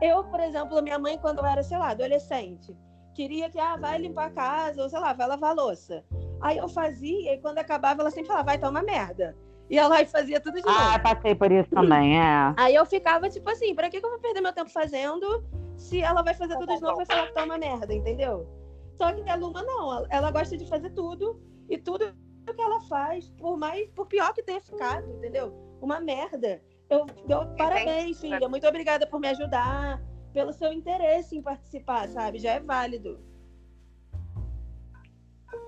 [0.00, 2.76] eu, por exemplo, minha mãe, quando eu era, sei lá, adolescente,
[3.12, 6.04] queria que, ah, vai limpar a casa, ou sei lá, vai lavar a louça.
[6.40, 9.36] Aí eu fazia, e quando acabava, ela sempre falava, vai, tá uma merda.
[9.68, 10.90] E ela fazia tudo de ah, novo.
[10.94, 12.54] Ah, passei por isso também, é.
[12.56, 15.44] Aí eu ficava tipo assim, pra que, que eu vou perder meu tempo fazendo
[15.76, 18.48] se ela vai fazer tudo de novo e vai falar que tá uma merda, entendeu?
[18.96, 22.14] Só que a Luma não, ela gosta de fazer tudo e tudo
[22.46, 25.52] que ela faz, por mais, por pior que tenha ficado, entendeu?
[25.80, 26.62] Uma merda.
[26.88, 28.48] Eu dou parabéns, filha.
[28.48, 30.00] Muito obrigada por me ajudar,
[30.32, 32.38] pelo seu interesse em participar, sabe?
[32.38, 33.20] Já é válido.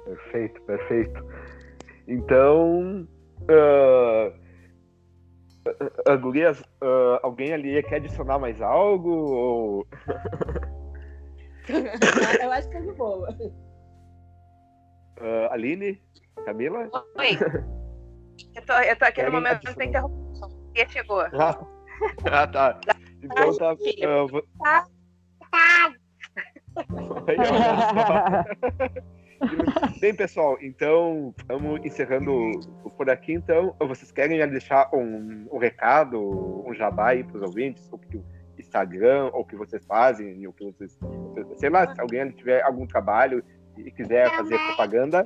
[0.09, 1.22] Perfeito, perfeito.
[2.06, 3.06] Então,
[3.42, 4.32] uh,
[6.11, 9.11] uh, Gurias, uh, alguém ali quer adicionar mais algo?
[9.11, 9.86] Ou...
[12.42, 13.28] eu acho que é de boa.
[15.20, 16.00] Uh, Aline?
[16.46, 16.88] Camila?
[17.16, 17.36] Oi.
[18.54, 20.48] Eu tô, eu tô aqui no momento que tem interrupção.
[20.74, 21.20] Quem chegou?
[21.20, 21.61] Ah,
[22.32, 22.80] ah tá.
[23.22, 23.74] Então tá.
[23.74, 24.42] Uh, vou...
[24.62, 24.86] tá.
[30.01, 32.32] Bem, pessoal, então vamos encerrando
[32.97, 33.34] por aqui.
[33.34, 38.16] Então, vocês querem deixar um, um recado, um jabá aí para os ouvintes, o que
[38.16, 38.24] o
[38.59, 40.99] Instagram, ou o que vocês fazem, o que vocês,
[41.57, 43.43] sei lá, se alguém tiver algum trabalho
[43.76, 45.22] e quiser fazer propaganda,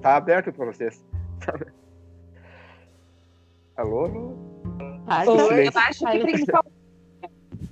[0.00, 1.04] tá aberto para vocês.
[3.76, 4.04] Alô?
[5.50, 6.72] Oi, eu acho que principalmente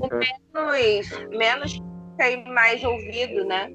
[0.53, 1.83] menos, menos
[2.19, 3.73] e mais ouvido, né?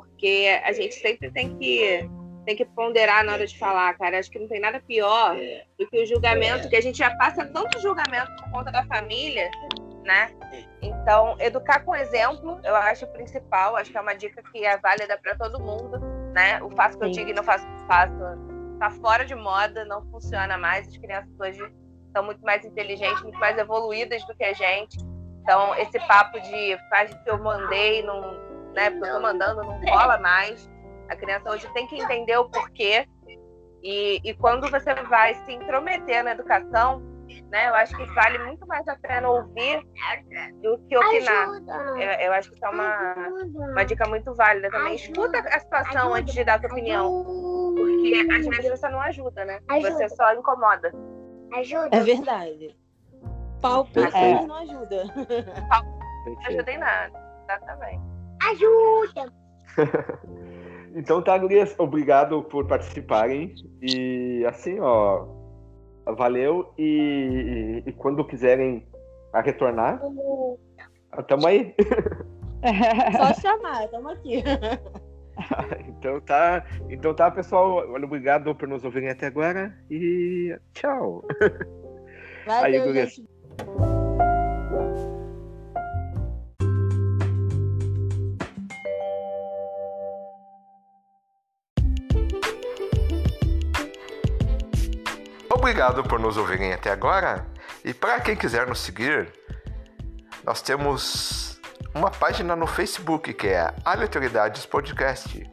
[0.00, 2.08] Porque a gente sempre tem que
[2.44, 4.18] tem que ponderar na hora de falar, cara.
[4.18, 5.36] Acho que não tem nada pior
[5.78, 9.50] do que o julgamento, que a gente já passa tanto julgamento por conta da família,
[10.02, 10.30] né?
[10.80, 14.78] Então, educar com exemplo, eu acho o principal, acho que é uma dica que é
[14.78, 16.00] válida para todo mundo,
[16.32, 16.62] né?
[16.62, 18.16] O faço que eu digo e não faço o que faço
[18.78, 20.88] tá fora de moda, não funciona mais.
[20.88, 21.60] As crianças hoje
[22.16, 24.96] são muito mais inteligentes, muito mais evoluídas do que a gente.
[25.42, 28.20] Então, esse papo de faz o que eu mandei, não,
[28.78, 30.70] né, porque eu tô mandando, não rola mais.
[31.08, 33.08] A criança hoje tem que entender o porquê.
[33.82, 37.02] E, e quando você vai se intrometer na educação,
[37.50, 37.68] né?
[37.68, 39.82] Eu acho que vale muito mais a pena ouvir
[40.62, 41.48] do que opinar.
[41.96, 43.14] Eu, eu acho que isso é uma,
[43.70, 44.94] uma dica muito válida também.
[44.94, 47.24] Escuta a situação antes de dar a sua opinião.
[47.76, 49.60] Porque às vezes você não ajuda, né?
[49.68, 50.92] Você só incomoda.
[51.52, 51.88] Ajuda.
[51.92, 52.76] É verdade.
[53.60, 54.46] Palpite é.
[54.46, 55.04] não ajuda.
[55.68, 57.28] Palpite não ajuda em nada.
[57.44, 58.07] Exatamente.
[58.50, 59.32] Ajuda!
[60.94, 63.54] então tá, Gurias, obrigado por participarem.
[63.82, 65.26] E assim, ó,
[66.16, 66.72] valeu.
[66.78, 68.86] E, e, e quando quiserem
[69.34, 70.00] retornar,
[71.26, 71.74] tamo aí.
[73.16, 74.42] Só chamar, tamo aqui.
[75.88, 77.78] então tá, então tá, pessoal.
[78.02, 81.24] Obrigado por nos ouvirem até agora e tchau.
[82.46, 83.28] Valeu, aí, gente.
[95.58, 97.44] Obrigado por nos ouvirem até agora.
[97.84, 99.32] E para quem quiser nos seguir,
[100.44, 101.60] nós temos
[101.92, 105.44] uma página no Facebook que é Aleatoriedades Podcast.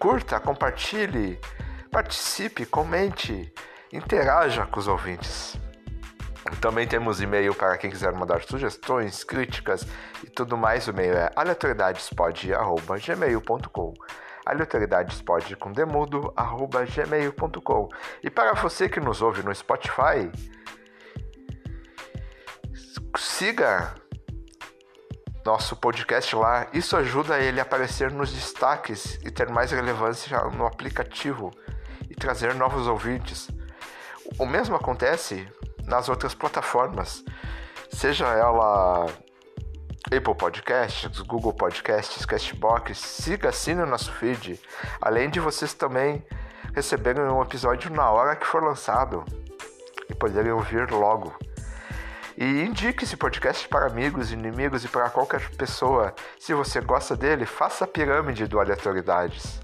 [0.00, 1.38] Curta, compartilhe,
[1.92, 3.54] participe, comente,
[3.92, 5.56] interaja com os ouvintes.
[6.60, 9.86] Também temos e-mail para quem quiser mandar sugestões, críticas
[10.24, 10.88] e tudo mais.
[10.88, 13.94] O e-mail é aleatoriedadespod.gmail.com
[14.44, 17.88] aleatoriedadespod com demudo, arroba gmail.com.
[18.22, 20.30] E para você que nos ouve no Spotify,
[23.16, 23.94] siga
[25.44, 26.68] nosso podcast lá.
[26.72, 31.50] Isso ajuda ele a aparecer nos destaques e ter mais relevância no aplicativo
[32.08, 33.48] e trazer novos ouvintes.
[34.38, 35.48] O mesmo acontece
[35.84, 37.24] nas outras plataformas,
[37.90, 39.06] seja ela
[40.06, 44.60] Apple Podcasts, Google Podcasts, Castbox, siga, assine o nosso feed,
[45.00, 46.24] além de vocês também
[46.74, 49.24] receberem um episódio na hora que for lançado
[50.08, 51.34] e poderem ouvir logo.
[52.36, 56.14] E indique esse podcast para amigos, inimigos e para qualquer pessoa.
[56.38, 59.60] Se você gosta dele, faça a pirâmide do Aleatoriedades.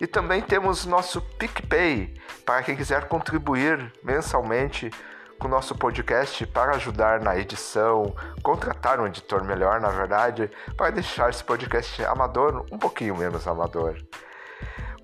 [0.00, 4.90] E também temos nosso PicPay para quem quiser contribuir mensalmente
[5.38, 10.90] com o nosso podcast para ajudar na edição, contratar um editor melhor, na verdade, para
[10.90, 13.96] deixar esse podcast amador um pouquinho menos amador.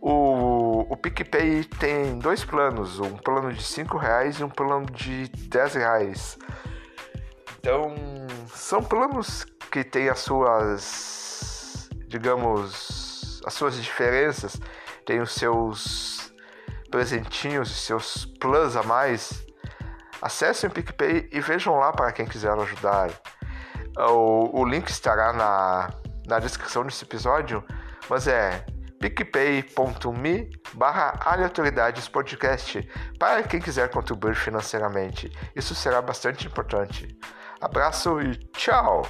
[0.01, 5.29] O, o PicPay tem dois planos, um plano de 5 reais e um plano de
[5.29, 6.39] 10 reais.
[7.59, 7.95] Então,
[8.49, 14.61] são planos que têm as suas, digamos, as suas diferenças,
[15.07, 16.35] tem os seus
[16.91, 19.44] presentinhos, os seus plus a mais.
[20.25, 23.11] Acessem o PicPay e vejam lá para quem quiser ajudar.
[24.09, 25.91] O, o link estará na,
[26.27, 27.63] na descrição desse episódio,
[28.09, 28.65] mas é
[28.99, 35.31] picpay.me barra aleatoriedades podcast para quem quiser contribuir financeiramente.
[35.55, 37.07] Isso será bastante importante.
[37.61, 39.03] Abraço e tchau!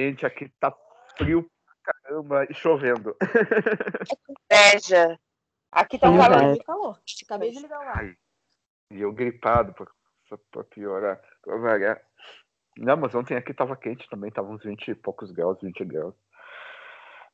[0.00, 0.74] Gente, aqui tá
[1.18, 1.46] frio
[1.82, 3.14] pra caramba e chovendo.
[4.50, 5.20] Inveja.
[5.70, 6.98] Aqui tá um calor de calor.
[7.24, 8.16] Acabei de ligar o ar.
[8.90, 9.86] E eu gripado pra,
[10.50, 12.00] pra piorar, pra variar.
[12.78, 16.14] Não, mas ontem aqui tava quente também, tava uns 20 e poucos graus, 20 graus.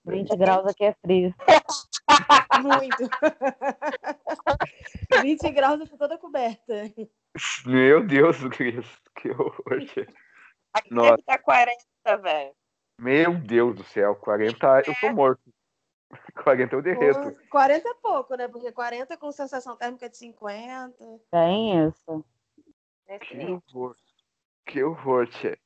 [0.04, 1.32] 20 graus aqui é frio.
[2.62, 3.08] Muito.
[5.22, 6.74] 20 graus eu tô toda coberta.
[7.64, 9.84] Meu Deus do Cristo, que horror.
[10.72, 11.10] Aqui Nossa.
[11.10, 11.84] deve tá 40,
[12.14, 12.54] velho.
[12.98, 15.42] Meu Deus do céu, 40, eu tô morto.
[16.44, 17.36] 40 eu derreto.
[17.50, 18.46] 40 é pouco, né?
[18.46, 20.94] Porque 40 com sensação térmica de 50.
[21.30, 22.24] Tem isso.
[23.20, 23.96] Que horror.
[24.64, 25.58] Que horror, tchê.